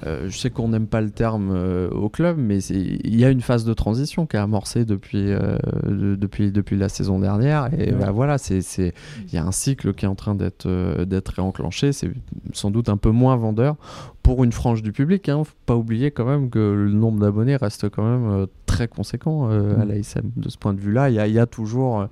Euh, 0.06 0.28
je 0.28 0.36
sais 0.36 0.50
qu'on 0.50 0.68
n'aime 0.68 0.86
pas 0.86 1.00
le 1.00 1.10
terme 1.10 1.50
euh, 1.54 1.88
au 1.90 2.08
club, 2.08 2.36
mais 2.38 2.58
il 2.64 3.14
y 3.18 3.24
a 3.24 3.30
une 3.30 3.40
phase 3.40 3.64
de 3.64 3.72
transition 3.74 4.26
qui 4.26 4.36
est 4.36 4.40
amorcée 4.40 4.84
depuis, 4.84 5.30
euh, 5.30 5.56
de- 5.86 6.16
depuis, 6.16 6.50
depuis 6.50 6.76
la 6.76 6.88
saison 6.88 7.18
dernière. 7.20 7.68
Et 7.78 7.92
Ouais. 7.92 7.98
bah, 8.00 8.10
voilà, 8.10 8.36
il 8.50 8.92
y 9.32 9.36
a 9.36 9.44
un 9.44 9.52
cycle 9.52 9.92
qui 9.94 10.04
est 10.04 10.08
en 10.08 10.14
train 10.14 10.34
d'être 10.34 11.04
d'être 11.04 11.28
réenclenché. 11.28 11.92
C'est 11.92 12.10
sans 12.52 12.70
doute 12.70 12.88
un 12.88 12.96
peu 12.96 13.10
moins 13.10 13.36
vendeur 13.36 13.76
pour 14.22 14.44
une 14.44 14.52
frange 14.52 14.82
du 14.82 14.92
public. 14.92 15.28
Hein. 15.28 15.44
Faut 15.44 15.52
pas 15.66 15.76
oublier 15.76 16.10
quand 16.10 16.24
même 16.26 16.50
que 16.50 16.58
le 16.58 16.90
nombre 16.92 17.20
d'abonnés 17.20 17.56
reste 17.56 17.88
quand 17.88 18.04
même 18.04 18.46
très 18.66 18.88
conséquent 18.88 19.48
à 19.48 19.54
Mm. 19.84 19.88
l'ASM. 19.88 20.30
De 20.36 20.48
ce 20.48 20.58
point 20.58 20.74
de 20.74 20.80
vue-là, 20.80 21.10
il 21.10 21.14
y 21.16 21.18
a, 21.20 21.26
y 21.28 21.38
a 21.38 21.46
toujours 21.46 22.06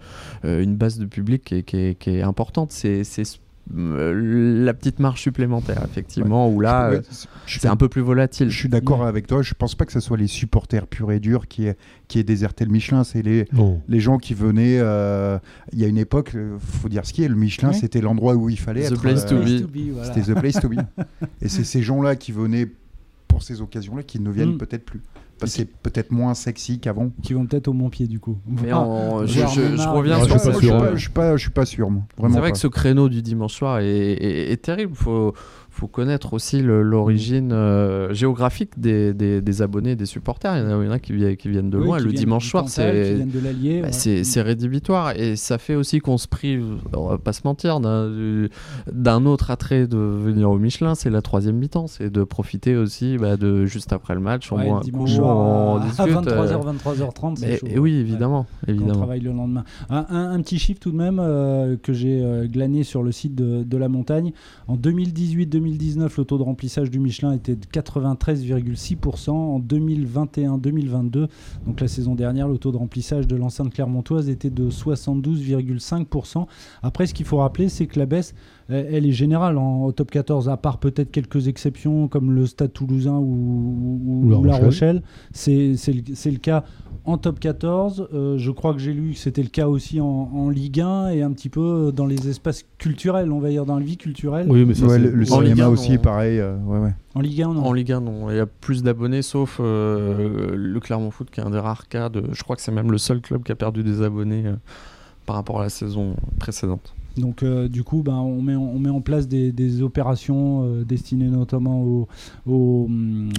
une 0.45 0.77
base 0.77 0.99
de 0.99 1.07
public 1.07 1.43
qui 1.45 1.55
est, 1.57 1.63
qui 1.63 1.77
est- 1.77 1.95
qui 1.99 2.11
est 2.11 2.23
importante. 2.23 2.71
C'est 2.73 3.03
la 3.75 4.75
petite 4.75 4.99
marge 4.99 5.21
supplémentaire, 5.21 5.83
effectivement, 5.85 6.49
où 6.51 6.61
là, 6.61 6.91
Ouais, 6.91 6.97
euh, 6.97 7.01
je 7.47 7.51
suis 7.53 7.61
c'est 7.61 7.69
un 7.69 7.77
peu 7.77 7.89
plus 7.89 8.01
volatile. 8.01 8.51
Je 8.51 8.57
suis 8.57 8.69
d'accord 8.69 9.01
Ouais. 9.01 9.07
avec 9.07 9.27
toi. 9.27 9.43
Je 9.43 9.55
pense 9.55 9.75
pas 9.75 9.85
que 9.87 9.93
ce 9.93 10.01
soit 10.01 10.17
les 10.17 10.27
supporters 10.27 10.87
purs 10.87 11.13
et 11.13 11.21
durs 11.21 11.47
qui 11.49 11.67
aient, 11.67 11.77
qui 12.09 12.19
aient 12.19 12.25
déserté 12.25 12.65
le 12.65 12.71
Michelin. 12.73 13.05
C'est 13.05 13.23
les, 13.23 13.47
les 13.89 14.01
gens 14.01 14.19
qui 14.19 14.35
venaient. 14.35 14.79
euh, 14.81 15.39
Il 15.73 15.79
y 15.79 15.85
a 15.85 15.89
une 15.89 15.99
époque, 15.99 16.33
euh, 16.35 16.57
faut 16.59 16.89
dire 16.89 17.07
ce 17.07 17.13
qui 17.13 17.23
est. 17.23 17.29
Le 17.29 17.35
Michelin, 17.37 17.69
Ouais. 17.69 17.75
c'était 17.75 18.01
l'endroit 18.01 18.35
où 18.35 18.49
il 18.51 18.59
fallait 18.59 18.89
The 18.89 18.93
être. 18.93 19.01
place 19.01 19.27
to 19.27 19.37
euh, 19.37 19.61
be. 19.61 19.67
be, 19.67 19.93
voilà. 19.95 20.13
C'était 20.13 20.33
the 20.33 20.39
place 20.39 20.61
to 20.61 20.69
be. 20.69 20.75
et 21.43 21.49
c'est 21.49 21.65
ces 21.65 21.83
gens-là 21.83 22.17
qui 22.17 22.33
venaient 22.33 22.69
pour 23.29 23.43
ces 23.43 23.61
occasions-là 23.63 24.03
qui 24.03 24.19
ne 24.21 24.31
viennent 24.31 24.55
Mm. 24.55 24.59
peut-être 24.59 24.85
plus. 24.85 25.01
C'est 25.47 25.65
peut-être 25.65 26.11
moins 26.11 26.35
sexy 26.35 26.79
qu'avant. 26.81 27.11
Qui 27.23 27.33
vont 27.35 27.47
peut-être 27.47 27.69
au 27.69 27.73
Montpied 27.73 28.07
du 28.09 28.19
coup. 28.21 28.39
Mais 28.47 28.71
Ah, 28.73 28.85
je, 29.25 29.41
reviens 29.89 30.19
sur 30.25 30.39
je 30.39 30.51
suis 30.57 30.67
je 30.67 30.71
pas, 30.73 30.77
hein. 30.89 30.91
je 30.95 31.01
suis 31.01 31.11
pas, 31.11 31.37
je 31.37 31.43
suis 31.43 31.51
pas 31.51 31.65
sûr, 31.67 31.91
moi. 31.91 32.03
Vraiment 32.19 32.35
C'est 32.35 32.41
vrai 32.41 32.49
pas. 32.49 32.53
que 32.53 32.59
ce 32.59 32.67
créneau 32.67 33.09
du 33.09 33.23
dimanche 33.23 33.55
soir 33.55 33.79
est, 33.81 33.87
est- 33.89 34.53
est 34.53 34.57
terrible. 34.63 34.95
Faut, 34.95 35.35
faut 35.73 35.87
connaître 35.87 36.35
aussi 36.35 36.61
l'origine 36.63 37.53
euh, 37.53 38.13
géographique 38.13 38.79
des, 38.79 39.15
des- 39.15 39.41
des 39.41 39.63
abonnés, 39.63 39.97
des 39.97 40.05
supporters. 40.07 40.57
Il 40.57 40.63
y 40.63 40.67
en 40.75 40.81
a, 40.81 40.85
y 40.85 40.89
en 40.89 40.91
a 40.91 40.99
qui, 40.99 41.13
viennent, 41.13 41.37
qui 41.37 41.49
viennent 41.49 41.71
de 41.71 41.79
oui, 41.79 41.85
loin. 41.85 41.99
Le 41.99 42.13
dimanche 42.13 42.49
soir, 42.51 42.69
c'est. 42.69 43.17
Bah, 43.17 43.89
ouais. 43.89 43.93
c'est 44.25 44.43
rédhibitoire 44.43 45.13
et 45.17 45.37
ça 45.37 45.59
fait 45.59 45.75
aussi 45.75 46.01
qu'on 46.01 46.19
se 46.19 46.29
prive, 46.29 46.65
on 46.97 47.07
va 47.09 47.19
pas 47.19 47.33
se 47.33 47.43
mentir, 47.45 47.81
d'un 47.81 48.09
du- 48.11 48.51
d'un 48.93 49.25
autre 49.27 49.51
attrait 49.51 49.87
de 49.87 49.97
venir 49.97 50.51
au 50.51 50.59
Michelin, 50.59 50.95
c'est 50.95 51.11
la 51.11 51.23
troisième 51.23 51.57
mi-temps, 51.57 51.87
c'est 51.87 52.11
de 52.11 52.25
profiter 52.25 52.77
aussi 52.77 53.17
bah, 53.19 53.37
de 53.37 53.65
juste 53.67 53.93
après 53.93 54.15
le 54.15 54.21
match, 54.21 54.51
on 54.53 54.57
Ouais, 54.57 54.67
boit 54.69 54.81
le 54.81 54.85
dimanche 54.85 55.15
soir 55.15 55.37
on 55.37 55.77
à, 55.77 55.85
discute. 55.85 56.07
23h, 56.07 56.29
euh, 56.29 56.73
23h30, 56.73 57.37
c'est 57.37 57.47
mais- 57.47 57.57
chaud. 57.59 57.67
et 57.69 57.79
oui, 57.79 57.93
Ouais. 57.93 57.99
évidemment, 58.01 58.47
on 58.69 58.87
travaille 58.93 59.21
le 59.21 59.33
lendemain. 59.33 59.65
Un, 59.89 60.07
un- 60.11 60.31
un 60.33 60.41
petit 60.43 60.59
chiffre 60.59 60.81
tout 60.81 60.91
de 60.91 60.97
même 60.97 61.19
euh, 61.21 61.77
que 61.83 61.93
j'ai 61.93 62.23
euh, 62.23 62.47
glané 62.47 62.83
sur 62.83 63.03
le 63.03 63.13
site 63.13 63.35
de, 63.35 63.63
de 63.63 63.77
la 63.77 63.89
montagne. 63.89 64.33
En 64.69 64.77
2018-2019, 65.61 66.11
le 66.19 66.25
taux 66.25 66.39
de 66.39 66.43
remplissage 66.43 66.91
du 66.91 66.99
Michelin 66.99 67.33
était 67.33 67.57
de 67.57 67.67
93,6%. 67.67 69.31
En 69.31 69.61
2021-2022, 69.61 71.29
donc 71.67 71.81
la 71.81 71.89
saison 71.89 72.15
dernière, 72.15 72.49
le 72.49 72.59
taux 72.59 72.73
de 72.73 72.77
remplissage 72.77 73.27
de 73.27 73.37
l'enceinte 73.37 73.73
clermontoise 73.73 74.29
était 74.29 74.51
de 74.51 74.71
72,5%. 74.71 76.47
Après, 76.83 77.07
ce 77.07 77.15
qu'il 77.15 77.27
faut 77.27 77.39
rappeler, 77.39 77.69
c'est 77.69 77.87
que 77.87 77.99
la 77.99 78.07
baisse, 78.07 78.35
elle, 78.71 79.07
est 79.07 79.13
générale 79.13 79.59
en, 79.59 79.83
au 79.85 79.93
top 79.93 80.11
14, 80.11 80.49
à 80.49 80.57
part 80.57 80.79
peut-être 80.79 81.11
quelques 81.11 81.49
exceptions 81.49 82.09
comme 82.09 82.33
le 82.33 82.47
Stade 82.47 82.73
toulousain 82.73 83.17
ou, 83.17 84.01
ou- 84.05 84.27
Ou 84.27 84.31
La 84.31 84.39
ou 84.39 84.45
La 84.45 84.53
Rochelle. 84.57 84.65
Rochelle. 84.65 85.03
C'est 85.33 86.31
le, 86.31 86.39
cas 86.39 86.65
en 87.05 87.19
top 87.19 87.41
14. 87.41 88.09
Euh, 88.13 88.37
je 88.39 88.51
crois 88.51 88.73
que 88.75 88.79
j'ai 88.81 88.93
lu 88.93 89.13
que 89.13 89.19
c'était 89.19 89.43
le 89.43 89.49
cas 89.49 89.67
aussi 89.69 90.01
en, 90.01 90.07
en 90.35 90.49
Ligue 90.51 90.81
1 90.81 91.11
et 91.11 91.23
un 91.23 91.33
petit 91.33 91.49
peu 91.49 91.93
dans 91.95 92.07
les 92.07 92.29
espaces 92.29 92.65
culturels, 92.79 93.33
on 93.33 93.41
va 93.41 93.49
dire 93.51 93.65
dans 93.67 93.79
la 93.79 93.85
vie 93.85 93.97
culturelle. 93.97 94.47
Oui, 94.51 94.65
mais 94.65 94.75
ça, 94.75 94.87
Ouais, 94.87 94.93
c'est- 94.95 94.99
le, 94.99 95.11
le 95.11 95.33
En 95.33 95.41
Ligue 95.41 95.51
cinéma 95.53 95.69
1, 95.69 95.71
aussi, 95.73 95.93
on- 95.95 96.03
pareil. 96.03 96.39
euh, 96.39 96.57
ouais, 96.67 96.79
ouais. 96.79 96.93
En 97.15 97.21
Ligue 97.21 97.43
1, 97.43 97.55
non. 97.55 97.65
En 97.65 97.73
Ligue 97.73 97.93
1, 97.93 98.01
non. 98.01 98.31
Il 98.31 98.37
y 98.37 98.41
a 98.41 98.47
plus 98.47 98.83
d'abonnés, 98.83 99.23
sauf 99.23 99.59
euh, 99.61 100.55
le 100.55 100.81
Clermont 100.81 101.11
Foot, 101.11 101.29
qui 101.31 101.41
est 101.41 101.45
un 101.45 101.51
des 101.51 101.59
rares 101.59 101.89
cas. 101.89 102.09
De, 102.09 102.23
je 102.33 102.43
crois 102.45 102.55
que 102.57 102.63
c'est 102.63 102.71
même 102.73 102.93
le 102.93 102.99
seul 102.99 103.21
club 103.21 103.43
qui 103.43 103.51
a 103.53 103.57
perdu 103.57 103.83
des 103.83 104.03
abonnés 104.03 104.45
euh, 104.47 104.55
par 105.27 105.37
rapport 105.37 105.61
à 105.61 105.65
la 105.65 105.71
saison 105.71 106.15
précédente. 106.39 106.95
Donc 107.17 107.43
euh, 107.43 107.69
du 107.69 107.83
coup, 107.85 108.03
ben, 108.03 108.15
on, 108.15 108.41
met 108.41 108.55
en, 108.55 108.63
on 108.63 108.79
met 108.79 108.89
en 108.91 109.01
place 109.01 109.27
des, 109.29 109.53
des 109.53 109.83
opérations 109.83 110.63
euh, 110.65 110.85
destinées 110.85 111.29
notamment 111.29 111.83
aux, 111.83 112.09
aux, 112.47 112.89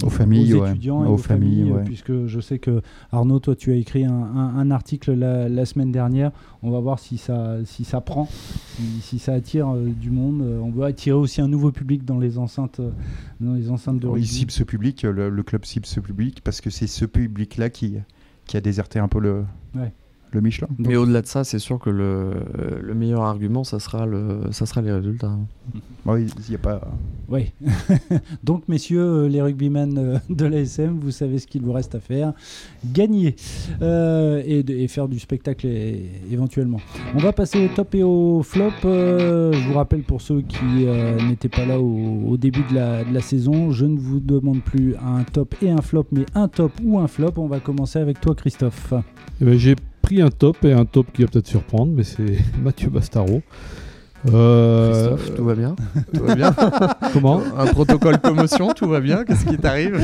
Aux 0.04 0.10
familles, 0.10 0.54
aux 0.54 0.62
ouais. 0.62 0.70
étudiants 0.70 1.04
et 1.04 1.08
Aux 1.08 1.16
familles, 1.16 1.56
familles, 1.60 1.70
euh, 1.72 1.76
ouais. 1.76 1.84
puisque 1.84 2.26
je 2.26 2.40
sais 2.40 2.58
que 2.58 2.82
Arnaud, 3.10 3.38
toi, 3.40 3.56
tu 3.56 3.72
as 3.72 3.76
écrit 3.76 4.04
un, 4.04 4.12
un- 4.12 4.56
un 4.58 4.70
article 4.70 5.12
la, 5.14 5.48
la 5.48 5.64
semaine 5.64 5.90
dernière. 5.90 6.32
On 6.62 6.70
va 6.70 6.80
voir 6.80 6.98
si 6.98 7.16
ça, 7.18 7.56
si 7.64 7.84
ça 7.84 8.00
prend, 8.00 8.26
si, 8.30 8.82
si 9.00 9.18
ça 9.18 9.32
attire 9.32 9.70
euh, 9.74 9.88
du 9.88 10.10
monde. 10.10 10.42
On 10.62 10.70
veut 10.70 10.84
attirer 10.84 11.16
aussi 11.16 11.40
un 11.40 11.48
nouveau 11.48 11.72
public 11.72 12.04
dans 12.04 12.18
les 12.18 12.38
enceintes, 12.38 12.80
dans 13.40 13.54
les 13.54 13.70
enceintes 13.70 13.98
de 13.98 14.06
Il 14.06 14.10
rugby. 14.12 14.26
cible 14.26 14.50
ce 14.50 14.64
public, 14.64 15.02
le, 15.02 15.28
le 15.30 15.42
club 15.42 15.64
cible 15.64 15.86
ce 15.86 15.98
public, 16.00 16.40
parce 16.44 16.60
que 16.60 16.70
c'est 16.70 16.86
ce 16.86 17.04
public-là 17.04 17.70
qui, 17.70 17.94
qui 18.46 18.56
a 18.56 18.60
déserté 18.60 18.98
un 18.98 19.08
peu 19.08 19.18
le, 19.18 19.44
Ouais. 19.74 19.92
Le 20.34 20.40
Michelin. 20.40 20.68
Donc- 20.78 20.86
Mais 20.88 20.96
au-delà 20.96 21.22
de 21.22 21.26
ça, 21.26 21.44
c'est 21.44 21.58
sûr 21.58 21.78
que 21.78 21.90
le, 21.90 22.32
le 22.82 22.94
meilleur 22.94 23.22
argument, 23.22 23.64
ça 23.64 23.78
sera, 23.78 24.06
le, 24.06 24.40
ça 24.50 24.66
sera 24.66 24.82
les 24.82 24.92
résultats. 24.92 25.36
Ouais, 26.04 26.24
il 26.24 26.52
y 26.52 26.54
a 26.56 26.58
pas. 26.58 26.80
Oui. 27.28 27.52
Donc, 28.44 28.64
messieurs, 28.68 29.00
euh, 29.00 29.28
les 29.28 29.40
rugbymen 29.40 29.96
euh, 29.98 30.18
de 30.28 30.44
l'ASM, 30.46 30.98
vous 31.00 31.12
savez 31.12 31.38
ce 31.38 31.46
qu'il 31.46 31.62
vous 31.62 31.72
reste 31.72 31.94
à 31.94 32.00
faire. 32.00 32.32
Gagner 32.84 33.36
euh, 33.80 34.42
et, 34.44 34.58
et 34.68 34.88
faire 34.88 35.06
du 35.08 35.18
spectacle 35.20 35.66
é- 35.66 36.10
éventuellement. 36.30 36.78
On 37.14 37.18
va 37.18 37.32
passer 37.32 37.64
au 37.64 37.68
top 37.68 37.94
et 37.94 38.02
au 38.02 38.42
flop. 38.42 38.70
Euh, 38.84 39.52
je 39.52 39.68
vous 39.68 39.74
rappelle 39.74 40.02
pour 40.02 40.20
ceux 40.20 40.40
qui 40.42 40.56
euh, 40.86 41.16
n'étaient 41.28 41.48
pas 41.48 41.64
là 41.64 41.78
au, 41.78 42.24
au 42.26 42.36
début 42.36 42.64
de 42.68 42.74
la, 42.74 43.04
de 43.04 43.14
la 43.14 43.20
saison, 43.20 43.70
je 43.70 43.84
ne 43.86 43.98
vous 43.98 44.18
demande 44.20 44.60
plus 44.62 44.94
un 44.96 45.22
top 45.22 45.54
et 45.62 45.70
un 45.70 45.80
flop, 45.82 46.06
mais 46.10 46.26
un 46.34 46.48
top 46.48 46.72
ou 46.82 46.98
un 46.98 47.06
flop. 47.06 47.32
On 47.36 47.46
va 47.46 47.60
commencer 47.60 47.98
avec 48.00 48.20
toi, 48.20 48.34
Christophe. 48.34 48.92
Eh 49.40 49.44
ben, 49.44 49.56
j'ai 49.56 49.76
pris 50.12 50.20
un 50.20 50.30
top 50.30 50.64
et 50.64 50.72
un 50.72 50.84
top 50.84 51.06
qui 51.12 51.22
va 51.22 51.28
peut-être 51.28 51.46
surprendre, 51.46 51.92
mais 51.94 52.02
c'est 52.02 52.36
Mathieu 52.62 52.90
Bastaro. 52.90 53.40
Euh, 54.32 55.16
Christophe, 55.16 55.34
tout 55.34 55.44
va 55.44 55.54
bien 55.56 55.74
Tout 56.14 56.22
va 56.22 56.36
bien 56.36 56.54
comment 57.12 57.40
Un 57.56 57.66
protocole 57.66 58.20
commotion, 58.20 58.68
tout 58.72 58.86
va 58.86 59.00
bien 59.00 59.24
Qu'est-ce 59.24 59.44
qui 59.44 59.56
t'arrive 59.58 60.00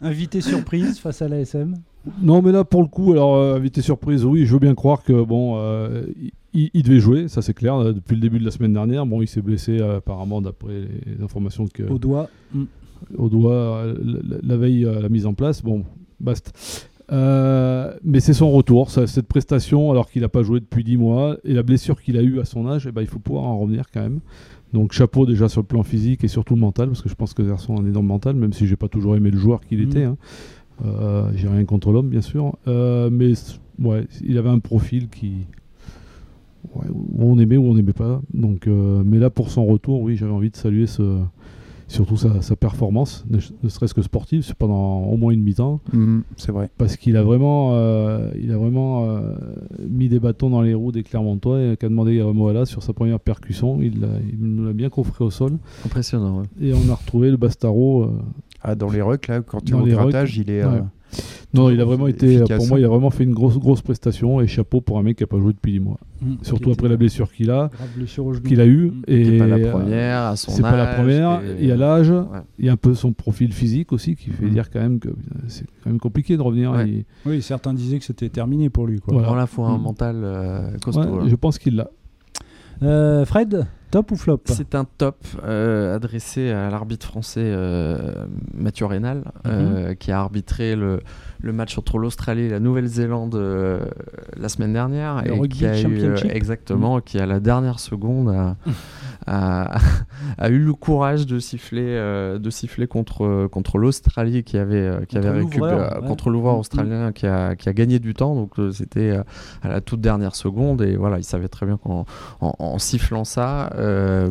Invité 0.00 0.40
surprise 0.40 1.00
face 1.00 1.20
à 1.20 1.26
l'ASM. 1.26 1.74
Non, 2.20 2.42
mais 2.42 2.52
là, 2.52 2.62
pour 2.62 2.82
le 2.82 2.88
coup, 2.88 3.12
alors, 3.12 3.34
euh, 3.36 3.56
invité 3.56 3.80
surprise, 3.80 4.24
oui, 4.24 4.46
je 4.46 4.52
veux 4.52 4.60
bien 4.60 4.74
croire 4.74 5.02
que, 5.02 5.24
bon, 5.24 5.54
euh, 5.56 6.04
il, 6.52 6.70
il 6.74 6.82
devait 6.84 7.00
jouer, 7.00 7.26
ça 7.26 7.42
c'est 7.42 7.54
clair, 7.54 7.74
euh, 7.76 7.92
depuis 7.92 8.14
le 8.14 8.20
début 8.20 8.38
de 8.38 8.44
la 8.44 8.52
semaine 8.52 8.74
dernière. 8.74 9.04
Bon, 9.06 9.20
il 9.22 9.26
s'est 9.26 9.42
blessé, 9.42 9.80
euh, 9.80 9.96
apparemment, 9.96 10.40
d'après 10.40 10.82
les 11.06 11.24
informations 11.24 11.66
que, 11.66 11.84
Au 11.84 11.98
doigt. 11.98 12.28
Mm. 12.54 12.64
au 13.16 13.28
doigt 13.28 13.84
la, 14.04 14.36
la 14.42 14.56
veille 14.56 14.86
à 14.86 15.00
la 15.00 15.08
mise 15.08 15.26
en 15.26 15.34
place. 15.34 15.62
Bon, 15.62 15.84
basta. 16.20 16.52
Euh, 17.10 17.92
mais 18.04 18.20
c'est 18.20 18.32
son 18.32 18.50
retour, 18.50 18.90
ça- 18.90 19.06
cette 19.06 19.26
prestation, 19.26 19.90
alors 19.90 20.08
qu'il 20.10 20.22
n'a 20.22 20.28
pas 20.28 20.42
joué 20.42 20.60
depuis 20.60 20.84
10 20.84 20.96
mois, 20.96 21.36
et 21.44 21.52
la 21.52 21.62
blessure 21.62 22.00
qu'il 22.00 22.16
a 22.16 22.22
eue 22.22 22.38
à 22.40 22.44
son 22.44 22.66
âge, 22.68 22.86
eh 22.88 22.92
ben, 22.92 23.00
il 23.02 23.06
faut 23.08 23.18
pouvoir 23.18 23.44
en 23.44 23.58
revenir 23.58 23.84
quand 23.92 24.00
même. 24.00 24.20
Donc 24.72 24.92
chapeau 24.92 25.26
déjà 25.26 25.48
sur 25.48 25.60
le 25.60 25.66
plan 25.66 25.82
physique 25.82 26.24
et 26.24 26.28
surtout 26.28 26.56
mental, 26.56 26.88
parce 26.88 27.02
que 27.02 27.08
je 27.08 27.14
pense 27.14 27.34
que 27.34 27.44
Gerson 27.44 27.76
a 27.76 27.80
un 27.80 27.86
énorme 27.86 28.06
mental, 28.06 28.36
même 28.36 28.52
si 28.52 28.66
j'ai 28.66 28.76
pas 28.76 28.88
toujours 28.88 29.16
aimé 29.16 29.30
le 29.30 29.38
joueur 29.38 29.60
qu'il 29.60 29.78
Mhm. 29.80 29.84
était. 29.88 30.04
hein. 30.04 30.16
Euh, 30.86 31.30
j'ai 31.36 31.48
rien 31.48 31.64
contre 31.64 31.92
l'homme, 31.92 32.08
bien 32.08 32.22
sûr. 32.22 32.56
Euh, 32.66 33.10
mais 33.12 33.32
ouais, 33.80 34.06
il 34.24 34.38
avait 34.38 34.48
un 34.48 34.58
profil 34.60 35.08
qui. 35.08 35.46
ouais, 36.74 36.86
où 36.90 37.24
on 37.24 37.38
aimait 37.38 37.56
ou 37.58 37.66
on 37.66 37.74
n'aimait 37.74 37.92
pas. 37.92 38.22
Donc, 38.32 38.66
mais 38.66 39.18
là, 39.18 39.28
pour 39.30 39.50
son 39.50 39.66
retour, 39.66 40.00
oui, 40.00 40.16
j'avais 40.16 40.32
envie 40.32 40.50
de 40.50 40.56
saluer 40.56 40.86
ce, 40.86 41.18
surtout 41.88 42.16
sa, 42.16 42.40
sa 42.42 42.56
performance, 42.56 43.24
ne, 43.30 43.38
ne 43.62 43.68
serait-ce 43.68 43.94
que 43.94 44.02
sportive, 44.02 44.42
c'est 44.42 44.54
pendant 44.54 45.02
au 45.04 45.16
moins 45.16 45.32
une 45.32 45.42
mi-temps, 45.42 45.80
Mhm, 45.92 46.22
c'est 46.36 46.52
vrai. 46.52 46.70
parce 46.78 46.96
qu'il 46.96 47.16
a 47.16 47.22
vraiment, 47.22 47.70
euh, 47.74 48.30
il 48.40 48.50
a 48.52 48.56
vraiment 48.56 49.06
euh, 49.08 49.34
mis 49.88 50.08
des 50.08 50.18
bâtons 50.20 50.50
dans 50.50 50.62
les 50.62 50.74
roues 50.74 50.92
des 50.92 51.02
Clermontois 51.02 51.60
et 51.62 51.76
qu'a 51.76 51.88
demandé 51.88 52.20
à 52.20 52.32
Moala 52.32 52.64
sur 52.66 52.82
sa 52.82 52.92
première 52.92 53.20
percussion. 53.20 53.80
Il, 53.82 54.00
nous 54.38 54.64
l'a 54.64 54.72
bien 54.72 54.88
coffré 54.90 55.24
au 55.24 55.30
sol 55.30 55.58
Impressionnant, 55.84 56.40
ouais. 56.40 56.46
et 56.68 56.72
on 56.74 56.90
a 56.90 56.94
retrouvé 56.94 57.30
le 57.30 57.36
Bastaro. 57.36 58.04
euh, 58.04 58.08
Ah, 58.62 58.74
dans 58.74 58.90
les 58.90 59.02
rucks, 59.02 59.28
là, 59.28 59.40
quand 59.42 59.62
tu 59.64 59.72
es 59.74 59.76
au 59.76 59.84
grattage, 59.84 60.36
il 60.38 60.50
est. 60.50 60.64
ouais. 60.64 60.82
Non, 61.54 61.68
il 61.68 61.80
a 61.80 61.84
vraiment 61.84 62.06
été, 62.06 62.34
efficace. 62.34 62.56
pour 62.58 62.68
moi, 62.68 62.78
il 62.80 62.84
a 62.84 62.88
vraiment 62.88 63.10
fait 63.10 63.24
une 63.24 63.34
grosse, 63.34 63.58
grosse 63.58 63.82
prestation 63.82 64.40
et 64.40 64.46
chapeau 64.46 64.80
pour 64.80 64.98
un 64.98 65.02
mec 65.02 65.18
qui 65.18 65.22
n'a 65.22 65.26
pas 65.26 65.38
joué 65.38 65.52
depuis 65.52 65.72
10 65.72 65.80
mois. 65.80 65.98
Mm. 66.22 66.34
Surtout 66.42 66.70
après 66.70 66.88
la 66.88 66.96
blessure 66.96 67.30
qu'il 67.32 67.50
a, 67.50 67.68
qu'il 68.46 68.60
a 68.60 68.66
eu. 68.66 68.86
Mm. 68.90 69.02
Et 69.08 69.24
C'est 69.24 69.38
pas 69.38 69.46
la 69.46 69.68
première, 69.70 70.18
à 70.22 70.36
son 70.36 70.50
âge. 70.50 70.56
C'est 70.56 70.62
pas 70.62 70.76
la 70.76 70.86
première. 70.94 71.40
et- 71.42 71.56
Il 71.60 71.66
y 71.66 71.72
a 71.72 71.76
l'âge, 71.76 72.10
Ouais. 72.10 72.38
il 72.58 72.64
y 72.66 72.68
a 72.70 72.72
un 72.72 72.76
peu 72.76 72.94
son 72.94 73.12
profil 73.12 73.52
physique 73.52 73.92
aussi 73.92 74.16
qui 74.16 74.30
fait 74.30 74.46
Mhm. 74.46 74.52
dire 74.52 74.70
quand 74.70 74.80
même 74.80 74.98
que 74.98 75.10
c'est 75.48 75.66
quand 75.84 75.90
même 75.90 75.98
compliqué 76.00 76.36
de 76.36 76.42
revenir. 76.42 76.72
Ouais. 76.72 76.88
Il- 76.88 77.04
Oui, 77.26 77.42
certains 77.42 77.74
disaient 77.74 77.98
que 77.98 78.04
c'était 78.04 78.30
terminé 78.30 78.70
pour 78.70 78.86
lui. 78.86 79.00
Quoi. 79.00 79.12
Voilà. 79.14 79.28
Voilà, 79.28 79.46
faut 79.46 79.64
un 79.64 79.76
Mm. 79.78 79.82
mental 79.82 80.16
euh, 80.24 80.70
costaud. 80.82 81.02
Ouais, 81.02 81.22
là. 81.24 81.28
je 81.28 81.34
pense 81.36 81.58
qu'il 81.58 81.76
l'a. 81.76 81.90
Fred 82.80 83.66
Top 83.92 84.10
ou 84.10 84.16
flop? 84.16 84.40
C'est 84.46 84.74
un 84.74 84.86
top 84.86 85.18
euh, 85.44 85.94
adressé 85.94 86.50
à 86.50 86.70
l'arbitre 86.70 87.06
français 87.06 87.42
euh, 87.44 88.24
Mathieu 88.54 88.86
Rénal, 88.86 89.18
mhm. 89.44 89.52
euh, 89.52 89.94
qui 89.94 90.10
a 90.10 90.18
arbitré 90.18 90.74
le, 90.76 91.00
le 91.42 91.52
match 91.52 91.76
entre 91.76 91.98
l'Australie 91.98 92.44
et 92.44 92.48
la 92.48 92.58
Nouvelle-Zélande 92.58 93.34
la 94.34 94.48
semaine 94.48 94.72
dernière. 94.72 95.22
et 95.26 95.48
qui 95.48 95.66
a 95.66 95.78
eu, 95.78 96.14
exactement, 96.30 97.00
qui 97.00 97.18
à 97.18 97.26
la 97.26 97.38
dernière 97.38 97.80
seconde 97.80 98.30
a, 98.30 98.56
a, 99.26 99.78
a, 100.38 100.48
eu 100.48 100.58
le 100.58 100.72
courage 100.72 101.26
de 101.26 101.38
siffler, 101.38 101.82
euh, 101.86 102.38
de 102.38 102.50
siffler 102.50 102.86
contre, 102.86 103.46
contre 103.48 103.78
l'Australie 103.78 104.42
qui 104.44 104.58
avait, 104.58 104.76
euh, 104.76 105.04
qui 105.04 105.16
avait 105.16 105.30
récupéré 105.30 106.00
contre 106.06 106.30
l'ouvreur 106.30 106.58
australien 106.58 107.12
qui 107.12 107.26
a, 107.26 107.54
qui 107.56 107.68
a 107.68 107.72
gagné 107.72 107.98
du 107.98 108.14
temps. 108.14 108.34
Donc 108.34 108.58
euh, 108.58 108.72
c'était 108.72 109.16
à 109.62 109.68
la 109.68 109.80
toute 109.80 110.00
dernière 110.00 110.34
seconde 110.34 110.82
et 110.82 110.96
voilà, 110.96 111.18
il 111.18 111.24
savait 111.24 111.48
très 111.48 111.66
bien 111.66 111.76
qu'en 111.76 112.04
en, 112.40 112.78
sifflant 112.78 113.24
ça, 113.24 113.70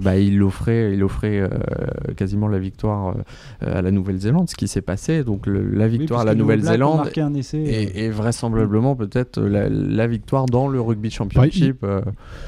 bah, 0.04 0.18
il 0.18 0.42
offrait, 0.44 0.94
il 0.94 1.04
offrait 1.04 1.50
quasiment 2.16 2.48
la 2.48 2.60
victoire 2.60 3.16
à 3.62 3.82
la 3.82 3.92
Nouvelle-Zélande. 3.92 4.50
Ce 4.50 4.56
qui 4.56 4.68
s'est 4.68 4.82
passé, 4.82 5.24
donc 5.24 5.46
la 5.48 5.88
victoire 5.88 6.22
à 6.22 6.26
la 6.26 6.36
Nouvelle-Zélande 6.36 7.10
et, 7.54 8.10
vraisemblablement 8.10 8.96
peut-être 8.96 9.42
la, 9.42 10.08
victoire 10.08 10.46
dans 10.46 10.68
le 10.68 10.82
rugby 10.82 11.10
championship. 11.10 11.86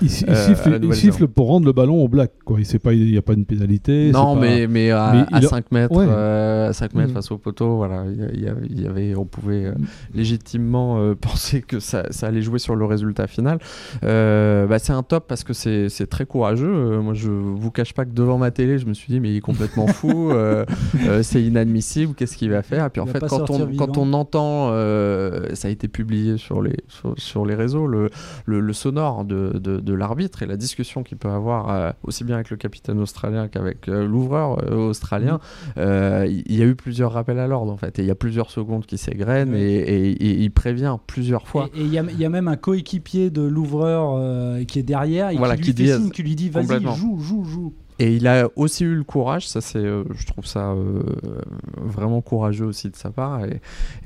il, 0.02 0.10
siffle, 0.10 1.28
pour 1.28 1.48
rendre 1.48 1.66
le 1.66 1.74
ballon 1.74 2.04
au 2.04 2.08
Black. 2.08 2.33
Quoi. 2.46 2.60
Il 2.60 3.12
n'y 3.12 3.17
a 3.17 3.22
pas 3.22 3.34
une 3.34 3.46
pénalité. 3.46 4.12
Non, 4.12 4.36
mais, 4.36 4.67
mais, 4.67 4.91
à, 4.91 5.26
5 5.41 5.72
mètres, 5.72 5.93
euh, 5.96 6.69
à 6.69 6.74
5 6.74 6.93
mètres 6.93 7.12
mm. 7.12 7.13
face 7.13 7.32
au 7.32 7.38
poteau, 7.38 7.78
voilà, 7.78 8.04
il 8.34 8.80
y, 8.80 8.86
avait, 8.86 9.15
on 9.15 9.26
pouvait 9.26 9.65
euh, 9.65 9.72
mm. 9.72 9.86
légitimement 10.13 10.98
euh, 11.00 11.15
penser 11.19 11.62
que 11.62 11.80
ça, 11.80 12.12
ça, 12.12 12.28
allait 12.28 12.41
jouer 12.41 12.60
sur 12.60 12.76
le 12.76 12.86
résultat 12.86 13.28
final. 13.28 13.60
Bah, 14.02 14.80
c'est 14.80 14.91
un 14.91 15.04
top 15.04 15.28
parce 15.28 15.43
que 15.43 15.54
c'est 15.54 16.08
très 16.08 16.26
courageux. 16.26 17.00
moi, 17.00 17.13
je 17.13 17.30
vous 17.30 17.72
cache 17.72 17.93
pas 17.93 18.06
que 18.06 18.12
devant 18.12 18.38
ma 18.38 18.52
télé, 18.52 18.78
je 18.78 18.86
me 18.88 18.93
suis 18.93 19.12
dit, 19.13 19.19
mais 19.19 19.32
il 19.32 19.38
est 19.38 19.41
complètement 19.41 19.88
fou, 19.88 20.34
c'est 21.22 21.41
inadmissible, 21.41 22.13
qu'est-ce 22.13 22.36
qu'il 22.36 22.52
va 22.52 22.62
faire? 22.62 22.86
Et 22.86 22.89
puis 22.89 23.02
en 23.02 23.06
fait, 23.06 23.19
quand 23.26 23.50
on, 23.50 23.74
quand 23.76 23.98
on 23.98 24.12
entend, 24.13 24.69
ça 25.54 25.67
a 25.67 25.72
été 25.72 25.88
publié 25.88 26.38
sur 26.38 26.62
les, 26.62 26.78
sur, 27.15 27.46
les 27.46 27.56
réseaux, 27.56 27.88
le, 27.88 28.10
le, 28.46 28.74
sonore 28.74 29.24
de, 29.24 29.58
de, 29.58 29.80
de 29.80 29.93
l'arbitre 29.93 30.43
et 30.43 30.46
la 30.46 30.58
discussion 30.58 31.04
qu'il 31.04 31.17
peut 31.17 31.30
avoir 31.30 31.93
aussi 32.04 32.23
bien 32.24 32.36
avec 32.36 32.50
le 32.50 32.58
capitaine 32.58 33.00
australien 33.00 33.48
qu'avec 33.48 33.88
euh, 33.88 34.06
l'ouvreur 34.06 34.64
euh, 34.64 34.90
australien, 34.90 35.40
euh, 35.78 36.26
il 36.28 36.56
y, 36.56 36.62
a 36.62 36.66
eu 36.66 36.76
plusieurs 36.76 37.12
rappels 37.12 37.40
à 37.40 37.48
l'ordre 37.48 37.72
en 37.72 37.78
fait. 37.78 38.00
Et 38.00 38.04
il 38.04 38.08
y 38.08 38.12
a 38.12 38.16
plusieurs 38.16 38.52
secondes 38.52 38.86
qui 38.86 38.98
s'égrènent 38.98 39.56
et, 39.56 40.44
il 40.44 40.52
prévient 40.52 40.98
plusieurs 41.08 41.48
fois. 41.48 41.70
Et 41.76 41.82
il 41.82 41.94
y, 41.94 41.98
a 41.98 42.30
même 42.30 42.48
un 42.48 42.58
coéquipier 42.58 43.30
de 43.30 43.42
l'ouvreur 43.42 44.66
qui 44.66 44.80
est 44.80 44.84
derrière 44.84 45.30
et 45.30 45.38
qui, 45.58 45.74
lui 45.74 45.74
dit, 45.74 46.12
qui 46.12 46.24
lui 46.24 46.36
dit 46.36 46.50
vas-y, 46.50 46.82
joue, 46.96 47.20
joue, 47.20 47.44
joue. 47.46 47.74
Et 48.00 48.16
il 48.16 48.28
a 48.28 48.50
aussi 48.56 48.84
eu 48.84 48.96
le 48.96 49.04
courage, 49.04 49.48
ça 49.48 49.62
c'est, 49.62 49.78
euh, 49.78 50.04
je 50.16 50.26
trouve 50.26 50.46
ça 50.46 50.72
euh, 50.72 51.04
vraiment 51.78 52.22
courageux 52.22 52.66
aussi 52.66 52.90
de 52.90 52.96
sa 52.96 53.12
part 53.12 53.46
et, 53.46 53.60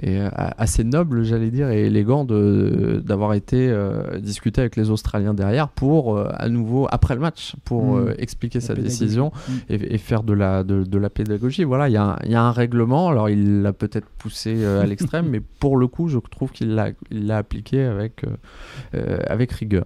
euh, 0.04 0.30
assez 0.34 0.84
noble, 0.84 1.23
j'allais 1.23 1.52
dire, 1.52 1.69
et 1.69 1.86
élégant 1.86 2.26
de, 2.26 3.02
d'avoir 3.06 3.34
été 3.34 3.73
discuté 4.19 4.62
avec 4.62 4.76
les 4.76 4.89
Australiens 4.89 5.34
derrière 5.34 5.69
pour 5.69 6.17
à 6.17 6.50
nouveau 6.50 6.88
après 6.91 7.15
le 7.15 7.21
match 7.21 7.56
pour 7.63 7.97
mmh. 7.97 8.15
expliquer 8.17 8.60
sa 8.60 8.73
décision 8.73 9.32
mmh. 9.34 9.52
et, 9.69 9.97
faire 9.97 10.23
de 10.23 10.34
la 10.34 10.63
de, 10.63 10.97
la 10.97 11.10
pédagogie. 11.10 11.63
Voilà, 11.63 11.89
il 11.89 11.93
y, 11.93 11.97
a 11.97 12.41
un 12.41 12.52
règlement. 12.52 13.10
Alors 13.10 13.30
il 13.30 13.62
l'a 13.62 13.73
peut-être 13.73 14.08
poussé 14.17 14.65
à 14.65 14.86
l'extrême, 14.86 15.28
mais 15.32 15.39
pour 15.39 15.78
le 15.78 15.88
coup, 15.88 16.08
je 16.08 16.19
trouve 16.19 16.52
qu'il 16.52 16.76
l'a 16.76 16.89
il 17.12 17.28
l'a 17.28 17.38
appliqué 17.38 17.84
avec 17.84 18.26
avec 18.93 19.52
rigueur. 19.52 19.86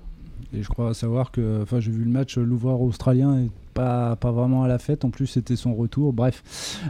Et 0.54 0.63
je 0.63 0.69
crois 0.69 0.93
savoir 0.93 1.32
que, 1.32 1.62
enfin, 1.62 1.80
j'ai 1.80 1.91
vu 1.91 2.04
le 2.04 2.10
match, 2.10 2.38
l'ouvreur 2.38 2.82
australien 2.82 3.38
est 3.39 3.49
pas, 3.73 4.15
pas 4.15 4.32
vraiment 4.32 4.63
à 4.63 4.67
la 4.67 4.80
fête. 4.80 5.06
En 5.06 5.10
plus, 5.10 5.27
c'était 5.27 5.56
son 5.56 5.73
retour. 5.73 6.13
Bref. 6.13 6.43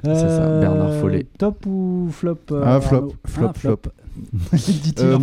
C'est 0.03 0.15
ça, 0.15 0.25
euh, 0.25 0.61
Bernard 0.61 0.93
Follet. 0.95 1.25
Top 1.37 1.65
ou 1.65 2.09
flop 2.11 2.37
euh, 2.51 2.63
Ah, 2.65 2.81
flop, 2.81 3.13
flop, 3.25 3.47
ah, 3.47 3.53
flop. 3.53 3.81
euh, 4.99 5.17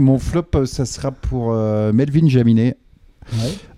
Mon 0.00 0.18
flop, 0.18 0.66
ça 0.66 0.84
sera 0.84 1.10
pour 1.10 1.52
Melvin 1.52 2.28
Jaminet. 2.28 2.76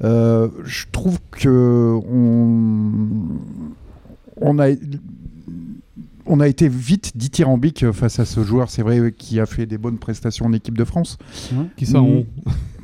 je 0.01 0.85
trouve 0.93 1.19
que 1.31 1.99
on, 2.09 3.09
on 4.37 4.59
a 4.59 4.69
on 6.27 6.39
a 6.39 6.47
été 6.47 6.69
vite 6.69 7.17
dithyrambique 7.17 7.91
face 7.91 8.21
à 8.21 8.25
ce 8.25 8.45
joueur, 8.45 8.71
c'est 8.71 8.83
vrai, 8.83 9.13
qui 9.17 9.41
a 9.41 9.47
fait 9.47 9.67
des 9.67 9.79
bonnes 9.79 9.99
prestations 9.99 10.47
en 10.47 10.53
équipe 10.53 10.79
de 10.79 10.85
France. 10.85 11.19
qui 11.77 11.87
ça 11.87 12.01
mm. 12.01 12.25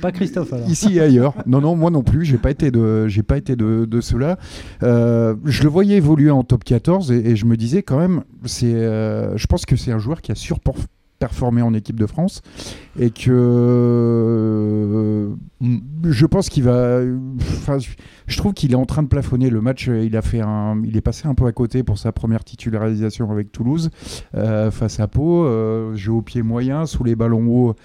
pas 0.00 0.12
Christophe 0.12 0.52
alors. 0.52 0.68
Ici 0.68 0.96
et 0.96 1.00
ailleurs. 1.00 1.34
Non, 1.46 1.60
non, 1.60 1.76
moi 1.76 1.90
non 1.90 2.02
plus. 2.02 2.24
J'ai 2.24 2.38
pas 2.38 2.50
été 2.50 2.70
de, 2.70 3.08
j'ai 3.08 3.22
pas 3.22 3.36
été 3.36 3.56
de, 3.56 3.84
de 3.84 4.00
cela. 4.00 4.38
Euh, 4.82 5.34
je 5.44 5.62
le 5.62 5.68
voyais 5.68 5.96
évoluer 5.96 6.30
en 6.30 6.44
top 6.44 6.64
14 6.64 7.12
et, 7.12 7.36
je 7.36 7.46
me 7.46 7.56
disais 7.56 7.82
quand 7.82 7.98
même, 7.98 8.22
c'est, 8.44 8.74
euh, 8.74 9.36
je 9.36 9.46
pense 9.46 9.66
que 9.66 9.76
c'est 9.76 9.92
un 9.92 9.98
joueur 9.98 10.22
qui 10.22 10.32
a 10.32 10.34
surperformé 10.34 10.88
performé 11.22 11.62
en 11.62 11.72
équipe 11.72 12.00
de 12.00 12.06
France 12.06 12.42
et 12.98 13.10
que 13.10 13.30
euh, 13.30 15.28
je 16.02 16.26
pense 16.26 16.48
qu'il 16.48 16.64
va. 16.64 16.98
Enfin, 17.38 17.78
je 18.26 18.36
trouve 18.36 18.54
qu'il 18.54 18.72
est 18.72 18.76
en 18.76 18.86
train 18.86 19.04
de 19.04 19.08
plafonner 19.08 19.48
le 19.48 19.60
match. 19.60 19.86
Il 19.86 20.16
a 20.16 20.22
fait 20.22 20.40
un, 20.40 20.82
il 20.84 20.96
est 20.96 21.00
passé 21.00 21.28
un 21.28 21.36
peu 21.36 21.46
à 21.46 21.52
côté 21.52 21.84
pour 21.84 21.96
sa 21.96 22.10
première 22.10 22.42
titularisation 22.42 23.30
avec 23.30 23.52
Toulouse 23.52 23.90
euh, 24.34 24.72
face 24.72 24.98
à 24.98 25.06
Pau. 25.06 25.44
Euh, 25.44 25.94
jeu 25.94 26.10
au 26.10 26.22
pied 26.22 26.42
moyen, 26.42 26.86
sous 26.86 27.04
les 27.04 27.14
ballons 27.14 27.46
hauts, 27.46 27.76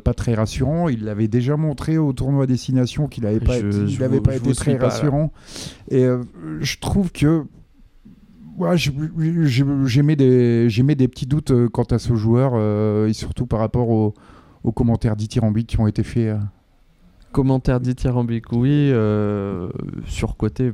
pas 0.00 0.12
très 0.12 0.34
rassurant. 0.34 0.90
Il 0.90 1.04
l'avait 1.04 1.28
déjà 1.28 1.56
montré 1.56 1.96
au 1.96 2.12
tournoi 2.12 2.46
destination 2.46 3.08
qu'il 3.08 3.24
n'avait 3.24 3.40
pas, 3.40 3.56
été, 3.56 4.20
pas 4.20 4.36
été 4.36 4.52
très 4.52 4.76
rassurant. 4.76 5.32
Et 5.90 6.04
je 6.60 6.76
trouve 6.78 7.10
que 7.10 7.46
Ouais, 8.58 8.76
J'émets 8.76 10.16
des, 10.16 10.68
des 10.68 11.08
petits 11.08 11.26
doutes 11.26 11.52
euh, 11.52 11.68
quant 11.68 11.84
à 11.84 11.98
ce 11.98 12.14
joueur, 12.14 12.52
euh, 12.54 13.08
et 13.08 13.12
surtout 13.12 13.46
par 13.46 13.60
rapport 13.60 13.88
aux, 13.88 14.14
commentaires 14.72 15.16
dithyrambiques 15.16 15.68
qui 15.68 15.80
ont 15.80 15.86
été 15.86 16.02
faits. 16.02 16.28
Euh. 16.28 16.38
Commentaires 17.32 17.80
dithyrambiques, 17.80 18.52
oui. 18.52 18.92
sur 20.06 20.36
côté, 20.36 20.72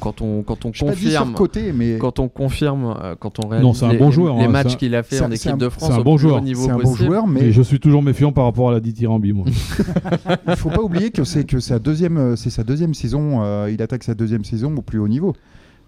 quand 0.00 0.22
on, 0.22 0.44
quand 0.44 0.64
on 0.64 0.70
confirme. 0.70 1.32
côté, 1.32 1.72
mais... 1.72 1.98
Quand 1.98 2.20
on 2.20 2.28
confirme, 2.28 3.16
quand 3.18 3.44
on 3.44 3.48
réalise 3.48 3.82
un 3.82 3.94
bon 3.94 4.12
joueur, 4.12 4.36
les, 4.36 4.44
hein, 4.44 4.48
matchs 4.48 4.76
qu'il 4.76 4.94
a 4.94 5.02
fait 5.02 5.20
en 5.20 5.32
équipe 5.32 5.56
de 5.56 5.68
France, 5.68 5.90
c'est 5.90 5.98
un 5.98 6.02
bon 6.02 6.16
joueur. 6.16 6.40
C'est 6.44 6.70
un 6.70 6.78
bon 6.78 6.94
joueur, 6.94 7.26
mais. 7.26 7.50
je 7.50 7.62
suis 7.62 7.80
toujours 7.80 8.02
méfiant 8.02 8.30
par 8.30 8.44
rapport 8.44 8.68
à 8.68 8.72
la 8.72 8.80
dithyrambique, 8.80 9.34
moi. 9.34 9.46
Il 10.46 10.56
faut 10.56 10.70
pas 10.70 10.82
oublier 10.82 11.10
que 11.10 11.24
c'est 11.24 11.42
que 11.42 11.58
sa 11.58 11.80
deuxième, 11.80 12.36
c'est 12.36 12.50
sa 12.50 12.62
deuxième 12.62 12.94
saison. 12.94 13.66
il 13.66 13.82
attaque 13.82 14.04
sa 14.04 14.14
deuxième 14.14 14.44
saison 14.44 14.72
au 14.76 14.82
plus 14.82 15.00
haut 15.00 15.08
niveau. 15.08 15.34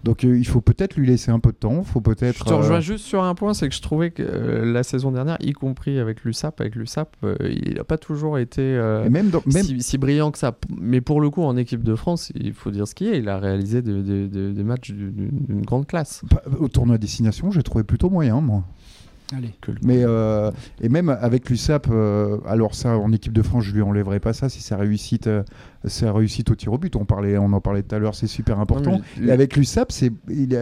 Donc 0.03 0.23
euh, 0.23 0.37
il 0.37 0.47
faut 0.47 0.61
peut-être 0.61 0.95
lui 0.95 1.07
laisser 1.07 1.31
un 1.31 1.39
peu 1.39 1.51
de 1.51 1.57
temps. 1.57 1.83
Faut 1.83 2.01
peut-être. 2.01 2.39
Je 2.39 2.43
te 2.43 2.53
rejoins 2.53 2.77
euh, 2.77 2.81
juste 2.81 3.05
sur 3.05 3.23
un 3.23 3.35
point, 3.35 3.53
c'est 3.53 3.69
que 3.69 3.75
je 3.75 3.81
trouvais 3.81 4.11
que 4.11 4.23
euh, 4.23 4.71
la 4.71 4.83
saison 4.83 5.11
dernière, 5.11 5.37
y 5.41 5.53
compris 5.53 5.99
avec 5.99 6.23
l'USAP, 6.23 6.59
avec 6.61 6.75
l'USAP, 6.75 7.15
il 7.41 7.75
n'a 7.75 7.83
pas 7.83 7.97
toujours 7.97 8.37
été 8.37 8.61
même, 9.09 9.31
Si, 9.79 9.97
brillant 9.97 10.31
que 10.31 10.37
ça. 10.37 10.57
Mais 10.79 11.01
pour 11.01 11.21
le 11.21 11.29
coup, 11.29 11.43
en 11.43 11.57
équipe 11.57 11.83
de 11.83 11.95
France, 11.95 12.31
il 12.35 12.53
faut 12.53 12.71
dire 12.71 12.87
ce 12.87 12.95
qu'il 12.95 13.07
est. 13.07 13.19
Il 13.19 13.29
a 13.29 13.37
réalisé 13.37 13.81
des 13.81 14.63
matchs 14.63 14.91
d'une 14.91 15.61
grande 15.61 15.87
classe. 15.87 16.23
Au 16.59 16.67
tournoi 16.67 16.97
destination, 16.97 17.51
j'ai 17.51 17.63
trouvé 17.63 17.83
plutôt 17.83 18.09
moyen, 18.09 18.41
moi. 18.41 18.63
Mais 19.83 20.03
euh, 20.03 20.51
et 20.81 20.89
même 20.89 21.09
avec 21.09 21.49
l'USAP, 21.49 21.87
euh, 21.89 22.37
alors 22.45 22.75
ça 22.75 22.97
en 22.97 23.11
équipe 23.11 23.33
de 23.33 23.41
France, 23.41 23.65
je 23.65 23.73
lui 23.73 23.81
enlèverai 23.81 24.19
pas 24.19 24.33
ça 24.33 24.49
si 24.49 24.61
ça 24.61 24.77
réussit, 24.77 25.27
euh, 25.27 25.43
sa 25.85 26.11
réussite 26.11 26.51
au 26.51 26.55
tir 26.55 26.73
au 26.73 26.77
but. 26.77 26.95
On 26.95 27.05
parlait, 27.05 27.37
on 27.37 27.53
en 27.53 27.61
parlait 27.61 27.83
tout 27.83 27.95
à 27.95 27.99
l'heure, 27.99 28.15
c'est 28.15 28.27
super 28.27 28.59
important. 28.59 29.01
et 29.21 29.31
avec 29.31 29.55
l'USAP, 29.55 29.91
c'est 29.91 30.11
il 30.29 30.57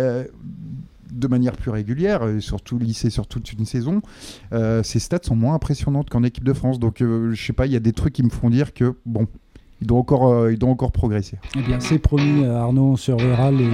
de 1.12 1.28
manière 1.28 1.54
plus 1.54 1.72
régulière, 1.72 2.28
et 2.28 2.40
surtout 2.40 2.78
lycée 2.78 3.10
sur 3.10 3.26
toute 3.26 3.52
une 3.52 3.66
saison, 3.66 4.02
ses 4.52 5.00
stats 5.00 5.20
sont 5.24 5.36
moins 5.36 5.56
impressionnantes 5.56 6.10
qu'en 6.10 6.24
équipe 6.24 6.44
de 6.44 6.54
France. 6.54 6.80
Donc 6.80 6.98
je 7.00 7.36
sais 7.36 7.54
pas, 7.54 7.66
il 7.66 7.72
y 7.72 7.76
a 7.76 7.82
des 7.82 7.94
trucs 7.94 8.14
qui 8.14 8.24
me 8.24 8.30
font 8.30 8.50
dire 8.50 8.74
que 8.74 8.94
bon, 9.06 9.28
il 9.82 9.88
doit 9.88 10.00
encore, 10.00 10.50
il 10.50 10.58
doit 10.58 10.70
encore 10.70 10.92
progresser. 10.92 11.38
Eh 11.58 11.62
bien, 11.62 11.80
c'est 11.80 12.00
promis, 12.00 12.46
Arnaud, 12.46 12.92
on 12.92 12.96
surveillera 12.96 13.52
les 13.52 13.70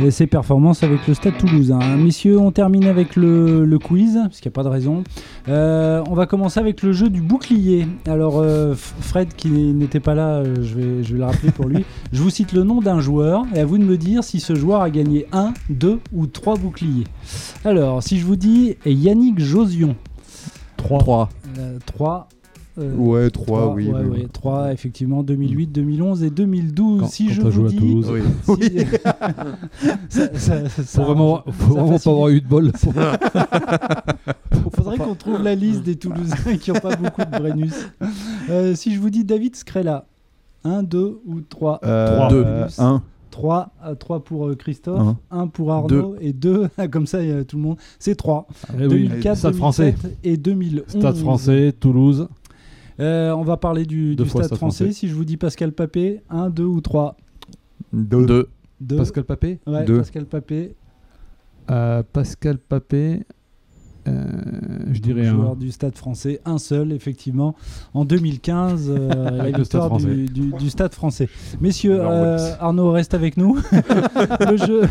et 0.00 0.10
ses 0.10 0.26
performances 0.26 0.82
avec 0.82 1.06
le 1.06 1.14
Stade 1.14 1.36
Toulousain. 1.38 1.78
Messieurs, 1.96 2.38
on 2.38 2.50
termine 2.50 2.86
avec 2.86 3.14
le, 3.16 3.78
quiz, 3.78 4.18
parce 4.24 4.40
qu'il 4.40 4.48
n'y 4.48 4.54
a 4.54 4.56
pas 4.56 4.62
de 4.62 4.68
raison. 4.68 5.04
Euh, 5.48 6.02
on 6.08 6.14
va 6.14 6.26
commencer 6.26 6.60
avec 6.60 6.82
le 6.82 6.92
jeu 6.92 7.08
du 7.08 7.20
bouclier. 7.20 7.86
Alors, 8.06 8.38
euh, 8.38 8.74
Fred, 8.74 9.34
qui 9.34 9.48
n'était 9.48 10.00
pas 10.00 10.14
là, 10.14 10.38
euh, 10.38 10.56
je, 10.62 10.74
vais, 10.74 11.04
je 11.04 11.12
vais 11.12 11.18
le 11.18 11.24
rappeler 11.24 11.50
pour 11.50 11.66
lui. 11.66 11.84
Je 12.12 12.20
vous 12.20 12.30
cite 12.30 12.52
le 12.52 12.62
nom 12.62 12.80
d'un 12.80 13.00
joueur, 13.00 13.44
et 13.54 13.60
à 13.60 13.64
vous 13.64 13.78
de 13.78 13.84
me 13.84 13.96
dire 13.96 14.22
si 14.22 14.38
ce 14.38 14.54
joueur 14.54 14.82
a 14.82 14.90
gagné 14.90 15.26
un, 15.32 15.54
deux 15.70 16.00
ou 16.12 16.26
trois 16.26 16.56
boucliers. 16.56 17.06
Alors, 17.64 18.02
si 18.02 18.18
je 18.18 18.26
vous 18.26 18.36
dis 18.36 18.76
Yannick 18.84 19.38
Josion. 19.38 19.96
3. 20.76 20.98
3. 20.98 21.28
3. 21.86 22.28
Euh, 22.78 22.94
ouais, 22.96 23.28
3, 23.30 23.74
oui, 23.74 23.88
ouais, 23.88 24.26
3, 24.32 24.72
effectivement, 24.72 25.22
2008, 25.22 25.66
2011 25.66 26.22
et 26.22 26.30
2012. 26.30 27.06
si 27.06 27.30
je 27.30 27.42
vous 27.42 27.68
dis. 27.68 27.76
Toulouse. 27.76 28.10
Oui. 28.48 28.58
ça, 30.08 30.34
ça, 30.34 30.68
ça, 30.68 30.82
faut 30.82 31.02
vraiment, 31.02 31.42
faut 31.50 31.74
vraiment 31.74 31.98
pas 31.98 32.10
avoir 32.10 32.28
eu 32.28 32.40
de 32.40 32.46
bol. 32.46 32.72
Il 32.84 34.70
faudrait 34.74 34.96
qu'on 34.98 35.14
trouve 35.14 35.42
la 35.42 35.54
liste 35.54 35.82
des 35.82 35.96
Toulousains 35.96 36.56
qui 36.60 36.72
n'ont 36.72 36.80
pas 36.80 36.96
beaucoup 36.96 37.20
de 37.22 37.38
Brennus. 37.38 37.74
Euh, 38.48 38.74
si 38.74 38.94
je 38.94 39.00
vous 39.00 39.10
dis 39.10 39.24
David 39.24 39.54
Scrella, 39.54 40.06
1, 40.64 40.82
2 40.82 41.20
ou 41.26 41.40
3 41.42 41.80
Euh, 41.84 42.28
Deux. 42.30 42.44
1. 42.78 43.02
3, 43.30 43.70
3 43.98 44.20
pour 44.24 44.46
euh, 44.48 44.54
Christophe, 44.54 45.16
1 45.30 45.46
pour 45.48 45.72
Arnaud 45.72 46.16
et 46.20 46.34
2, 46.34 46.68
comme 46.90 47.06
ça 47.06 47.22
il 47.22 47.30
y 47.30 47.32
a 47.32 47.44
tout 47.44 47.56
le 47.56 47.62
monde, 47.62 47.76
c'est 47.98 48.14
3. 48.14 48.46
Eh 48.78 48.82
oui, 48.82 49.08
2004, 49.08 49.36
Stade 49.38 49.52
2007 49.52 49.56
français. 49.56 49.94
et 50.22 50.36
2011. 50.36 50.84
Stade 50.86 51.16
français, 51.16 51.74
Toulouse. 51.80 52.28
Euh, 53.00 53.32
on 53.32 53.42
va 53.42 53.56
parler 53.56 53.84
du, 53.86 54.14
du 54.16 54.24
Stade 54.28 54.42
français. 54.46 54.56
français. 54.56 54.92
Si 54.92 55.08
je 55.08 55.14
vous 55.14 55.24
dis 55.24 55.36
Pascal 55.36 55.72
Papé, 55.72 56.22
1, 56.30 56.50
2 56.50 56.64
ou 56.64 56.80
3 56.80 57.16
2. 57.92 58.26
2. 58.26 58.48
2. 58.80 58.96
Pascal 58.96 59.24
Papé. 59.24 59.60
Ouais, 59.66 59.84
Deux. 59.84 59.98
Pascal 59.98 60.26
Papé, 60.26 60.74
Euh, 61.70 62.02
Pascal 62.12 62.58
Papé. 62.58 63.20
Euh, 64.08 64.26
je 64.92 65.00
dirais 65.00 65.24
joueur 65.24 65.54
du 65.56 65.70
Stade 65.70 65.96
français, 65.96 66.40
un 66.44 66.58
seul 66.58 66.92
effectivement, 66.92 67.54
en 67.94 68.04
2015, 68.04 68.90
euh, 68.90 69.08
la 69.30 69.42
Avec 69.44 69.58
le 69.58 69.64
Stade 69.64 69.82
victoire 69.82 69.96
du, 69.98 70.04
français. 70.04 70.32
du- 70.32 70.52
du 70.64 70.70
Stade 70.70 70.92
français. 70.94 71.28
Messieurs, 71.60 71.98
euh. 72.00 72.54
Arnaud 72.60 72.90
reste 72.90 73.14
avec 73.14 73.36
nous. 73.36 73.58
le, 74.40 74.56
jeu, 74.56 74.82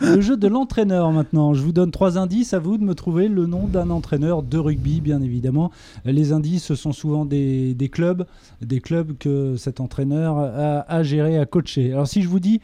le 0.00 0.20
jeu 0.20 0.36
de 0.36 0.46
l'entraîneur 0.46 1.10
maintenant. 1.12 1.52
Je 1.54 1.62
vous 1.62 1.72
donne 1.72 1.90
trois 1.90 2.16
indices, 2.18 2.54
à 2.54 2.58
vous 2.58 2.78
de 2.78 2.84
me 2.84 2.94
trouver 2.94 3.28
le 3.28 3.46
nom 3.46 3.66
d'un 3.66 3.90
entraîneur 3.90 4.42
de 4.42 4.58
rugby, 4.58 5.00
bien 5.00 5.20
évidemment. 5.22 5.70
Les 6.04 6.32
indices, 6.32 6.64
ce 6.64 6.74
sont 6.74 6.92
souvent 6.92 7.24
des, 7.24 7.74
des 7.74 7.88
clubs, 7.88 8.24
des 8.62 8.80
clubs 8.80 9.16
que 9.18 9.56
cet 9.56 9.80
entraîneur 9.80 10.38
a, 10.38 10.80
a 10.88 11.02
géré, 11.02 11.38
a 11.38 11.46
coaché. 11.46 11.92
Alors 11.92 12.06
si 12.06 12.22
je 12.22 12.28
vous 12.28 12.40
dis 12.40 12.60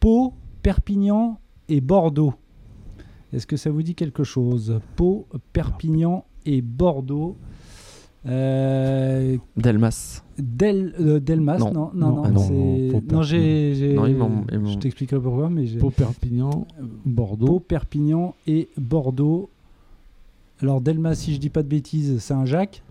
Pau, 0.00 0.34
Perpignan 0.62 1.38
et 1.68 1.80
Bordeaux, 1.80 2.34
est-ce 3.32 3.46
que 3.46 3.56
ça 3.56 3.70
vous 3.70 3.82
dit 3.82 3.94
quelque 3.94 4.24
chose? 4.24 4.80
Pau, 4.96 5.26
Perpignan 5.52 6.24
et 6.46 6.62
Bordeaux. 6.62 7.36
Euh, 8.26 9.36
Delmas. 9.56 10.22
Del, 10.38 10.92
euh, 11.00 11.20
Delmas, 11.20 11.58
non, 11.58 11.72
Non. 11.72 11.90
non, 11.94 12.08
non, 12.08 12.16
Non, 12.16 12.22
ah 12.24 12.30
non, 12.30 12.40
c'est- 12.40 12.52
non, 12.52 13.00
Pau, 13.00 13.14
non, 13.14 13.22
j'ai, 13.22 13.74
j'ai- 13.74 13.94
Non, 13.94 14.06
ils 14.06 14.16
m'ont- 14.16 14.44
ils 14.52 14.58
m'ont- 14.58 14.68
je 14.70 14.78
t'expliquerai 14.78 15.20
pourquoi, 15.20 15.48
mais 15.48 15.66
j'ai 15.66 15.78
Pau, 15.78 15.90
Perpignan, 15.90 16.50
Pau, 16.50 16.66
Bordeaux. 17.06 17.60
Perpignan 17.60 18.34
et 18.46 18.68
Bordeaux. 18.76 19.48
Alors 20.60 20.80
Delmas, 20.80 21.14
si 21.14 21.32
je 21.34 21.38
dis 21.40 21.50
pas 21.50 21.62
de 21.62 21.68
bêtises, 21.68 22.18
c'est 22.18 22.34
un 22.34 22.44
Jacques. 22.44 22.82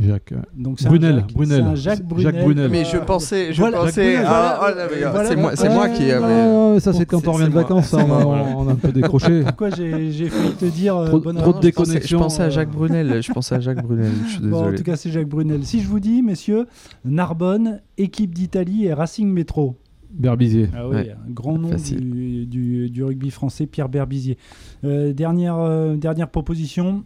Jacques. 0.00 0.32
euh, 0.32 0.36
Donc 0.56 0.82
Brunel, 0.82 1.12
un 1.12 1.18
Jacques, 1.18 1.32
Brunel. 1.34 1.76
Jacques 1.76 2.02
Brunel. 2.04 2.24
Jacques 2.34 2.42
Brunel. 2.44 2.70
Mais 2.70 2.84
je 2.84 2.96
pensais, 2.98 3.52
je 3.52 3.60
Voilà, 3.60 3.78
pensais. 3.78 4.14
Jacques 4.14 4.24
Brunel, 4.24 4.26
ah, 4.28 4.56
voilà, 4.60 4.74
oh 4.74 4.78
là, 4.78 4.86
mais, 4.90 5.10
voilà, 5.10 5.28
c'est 5.28 5.36
moi, 5.36 5.56
c'est 5.56 5.68
moi 5.68 5.88
qui. 5.88 6.10
Ah, 6.10 6.72
ouais, 6.72 6.80
ça 6.80 6.92
c'est 6.92 7.06
quand 7.06 7.20
c'est- 7.20 7.28
on 7.28 7.32
revient 7.32 7.46
de 7.48 7.50
vacances, 7.50 7.94
hein, 7.94 8.06
on, 8.08 8.24
voilà. 8.24 8.44
on 8.56 8.68
a 8.68 8.72
un 8.72 8.76
peu 8.76 8.92
décroché. 8.92 9.42
Pourquoi 9.44 9.70
j'ai, 9.70 10.10
j'ai 10.12 10.28
failli 10.28 10.52
te 10.54 10.64
dire 10.66 10.96
euh, 10.96 11.06
Trop- 11.08 11.20
bonne 11.20 11.36
trop 11.36 11.52
de 11.52 11.58
réponse 11.58 11.64
Je 11.64 11.70
pensais, 11.70 11.92
déconnexion, 12.00 12.22
à 12.22 12.46
euh, 12.46 12.50
Jacques 12.50 12.70
Brunel. 12.70 13.22
Je 13.22 13.32
pensais 13.32 13.54
à 13.54 13.60
Jacques 13.60 13.82
Brunel. 13.82 14.10
Je 14.26 14.30
suis 14.32 14.40
Bon, 14.40 14.56
en 14.56 14.60
désolé. 14.60 14.76
tout 14.78 14.84
cas, 14.84 14.96
c'est 14.96 15.10
Jacques 15.10 15.28
Brunel. 15.28 15.64
Si 15.64 15.80
je 15.80 15.88
vous 15.88 16.00
dis, 16.00 16.22
messieurs, 16.22 16.66
Narbonne, 17.04 17.80
équipe 17.98 18.34
d'Italie 18.34 18.86
et 18.86 18.92
Racing 18.94 19.28
Métro. 19.28 19.76
Berbizier. 20.12 20.68
Ah 20.76 20.88
oui, 20.88 20.96
Ouais. 20.96 21.10
un 21.12 21.30
grand 21.30 21.56
nom 21.58 21.70
du, 21.70 22.46
du- 22.46 22.90
du 22.90 23.04
rugby 23.04 23.30
français, 23.30 23.66
Pierre 23.66 23.88
Berbizier. 23.88 24.38
Euh, 24.84 25.12
dernière, 25.12 25.56
euh, 25.58 25.94
dernière 25.96 26.28
proposition. 26.28 27.04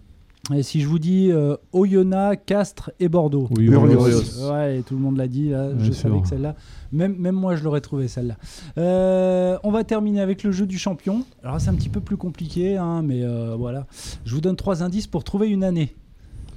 Et 0.52 0.62
si 0.62 0.82
je 0.82 0.88
vous 0.88 0.98
dis 0.98 1.30
euh, 1.32 1.56
Oyonnax, 1.72 2.42
Castres 2.44 2.90
et 3.00 3.08
Bordeaux. 3.08 3.48
Oui. 3.56 3.68
Ouais, 3.70 4.82
tout 4.82 4.94
le 4.94 5.00
monde 5.00 5.16
l'a 5.16 5.26
dit. 5.26 5.48
Là. 5.50 5.70
Je 5.78 5.90
savais 5.92 6.20
que 6.20 6.28
celle-là, 6.28 6.54
même, 6.92 7.16
même 7.16 7.34
moi, 7.34 7.56
je 7.56 7.64
l'aurais 7.64 7.80
trouvé 7.80 8.08
celle-là. 8.08 8.36
Euh, 8.76 9.56
on 9.62 9.70
va 9.70 9.84
terminer 9.84 10.20
avec 10.20 10.42
le 10.42 10.52
jeu 10.52 10.66
du 10.66 10.78
champion. 10.78 11.24
Alors, 11.42 11.60
c'est 11.60 11.70
un 11.70 11.74
petit 11.74 11.88
peu 11.88 12.00
plus 12.00 12.18
compliqué, 12.18 12.76
hein, 12.76 13.02
mais 13.02 13.22
euh, 13.22 13.56
voilà. 13.58 13.86
Je 14.26 14.34
vous 14.34 14.40
donne 14.42 14.56
trois 14.56 14.82
indices 14.82 15.06
pour 15.06 15.24
trouver 15.24 15.48
une 15.48 15.64
année. 15.64 15.94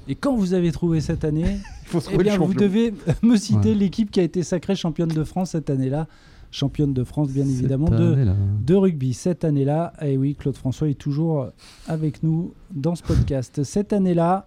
Et 0.10 0.15
quand 0.15 0.36
vous 0.36 0.54
avez 0.54 0.71
trouvé 0.71 1.00
cette 1.02 1.23
année, 1.23 1.58
Il 1.84 2.02
faut 2.02 2.02
eh 2.12 2.17
bien, 2.17 2.38
vous 2.38 2.54
devez 2.54 2.93
me 3.23 3.38
citer 3.38 3.69
Ouais. 3.69 3.76
l'équipe 3.76 4.12
qui 4.12 4.19
a 4.19 4.23
été 4.23 4.43
sacrée 4.43 4.76
championne 4.76 5.10
de 5.10 5.23
France 5.23 5.52
cette 5.52 5.69
année-là. 5.69 6.08
Championne 6.52 6.94
de 6.94 7.04
France, 7.04 7.30
bien 7.30 7.46
évidemment, 7.46 7.90
de, 7.90 8.76
rugby 8.76 9.14
cette 9.14 9.44
année-là. 9.44 9.94
Et 10.02 10.18
oui, 10.18 10.36
Claude 10.36 10.56
François 10.56 10.90
est 10.90 10.96
toujours 11.00 11.48
avec 11.88 12.24
nous 12.24 12.54
dans 12.72 12.96
ce 12.96 13.04
podcast. 13.04 13.64
Cette 13.64 13.94
année-là, 13.94 14.46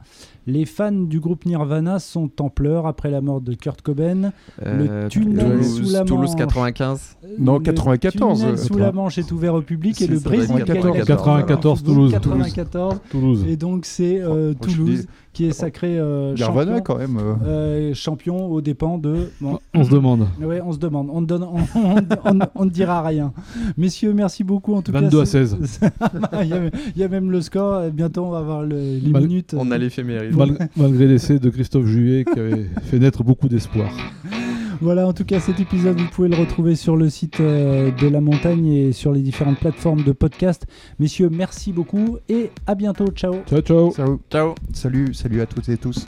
les 0.51 0.67
fans 0.67 0.93
du 0.93 1.21
groupe 1.21 1.47
Nirvana 1.47 1.99
sont 1.99 2.31
en 2.43 2.49
pleurs 2.51 2.87
après 2.87 3.11
la 3.11 3.21
mort 3.21 3.41
de 3.41 3.55
Kurt 3.55 3.81
Cobain. 3.83 4.33
Euh, 4.67 5.09
tunnel 5.09 5.47
Toulouse, 5.47 5.77
sous 5.87 5.93
la 5.93 6.05
Toulouse 6.05 6.31
Manche. 6.31 6.37
95. 6.39 7.17
Non, 7.39 7.55
Le 7.59 7.61
94, 7.65 8.39
tunnel 8.41 8.55
euh, 8.55 8.57
sous 8.57 8.77
la 8.79 8.93
Manche 8.93 9.19
est 9.19 9.31
ouvert 9.33 9.55
au 9.55 9.63
public 9.63 10.01
et 10.03 10.07
le 10.07 10.19
Brésil 10.19 10.55
gagne 10.65 10.83
la 10.95 11.03
94, 11.03 11.79
Coupe 11.81 11.89
du 11.89 11.95
Monde. 11.95 12.11
Toulouse. 12.11 12.13
94. 12.13 13.01
Toulouse. 13.11 13.45
Et 13.49 13.57
donc 13.57 13.87
c'est 13.87 14.21
euh, 14.21 14.53
je 14.53 14.59
Toulouse 14.75 15.07
qui 15.33 15.45
est 15.47 15.53
sacré 15.53 15.97
euh, 15.97 16.35
Nirvana, 16.35 16.79
champion, 16.79 16.83
quand 16.83 16.99
même. 16.99 17.17
euh. 17.19 17.35
euh, 17.47 17.95
champion 17.95 18.47
aux 18.51 18.61
dépens 18.61 18.99
de. 18.99 19.31
Bon, 19.41 19.61
On 19.75 19.85
se 19.85 19.91
demande. 19.91 20.27
Ouais, 20.43 20.61
on 20.61 20.73
se 20.73 20.79
demande. 20.79 21.09
On 21.13 21.21
ne 21.21 21.27
donne, 21.27 21.45
on, 21.45 21.59
on- 21.79 21.97
on- 22.25 22.39
on 22.57 22.65
ne 22.65 22.71
dira 22.71 23.01
rien. 23.03 23.33
Messieurs, 23.77 24.13
merci 24.13 24.43
beaucoup 24.43 24.75
en 24.75 24.83
tout 24.83 24.91
22 24.91 25.09
cas. 25.19 25.23
à 25.23 25.27
c'est- 25.27 25.47
16. 25.47 25.81
il, 26.43 26.49
y 26.49 26.53
a, 26.53 26.59
il 26.97 27.01
y 27.01 27.05
a 27.05 27.09
même 27.09 27.31
le 27.31 27.41
score. 27.43 27.91
Bientôt, 27.93 28.25
on 28.25 28.31
va 28.31 28.39
avoir 28.39 28.63
le- 28.65 28.77
les 28.99 29.11
Mal- 29.11 29.23
minutes. 29.23 29.55
On 29.57 29.71
a 29.71 29.79
l'éphéméride. 29.79 30.35
Mal- 30.47 30.69
malgré 30.77 31.07
l'essai 31.07 31.39
de 31.39 31.51
Christophe 31.51 31.87
Juillet 31.87 32.25
qui 32.25 32.39
avait 32.39 32.67
fait 32.83 32.99
naître 32.99 33.23
beaucoup 33.25 33.49
d'espoir. 33.49 33.91
Voilà, 34.83 35.07
en 35.07 35.13
tout 35.13 35.25
cas, 35.27 35.41
cet 35.41 35.61
épisode, 35.61 36.01
vous 36.01 36.09
pouvez 36.09 36.29
le 36.29 36.37
retrouver 36.37 36.75
sur 36.75 36.97
le 36.97 37.11
site 37.11 37.41
euh, 37.41 37.91
de 37.91 38.09
la 38.09 38.23
montagne 38.23 38.67
et 38.67 38.93
sur 38.93 39.13
les 39.13 39.21
différentes 39.21 39.59
plateformes 39.59 40.03
de 40.05 40.13
podcast. 40.13 40.67
Messieurs, 40.99 41.29
merci 41.31 41.73
beaucoup 41.73 42.17
et 42.31 42.51
à 42.67 42.75
bientôt. 42.75 43.09
Ciao. 43.09 43.35
Ciao, 43.47 43.61
ciao. 43.61 43.93
Ciao. 43.93 44.21
Ciao. 44.31 44.55
Salut, 44.73 45.13
salut 45.13 45.41
à 45.43 45.47
toutes 45.47 45.69
et 45.69 45.77
tous. 45.77 46.07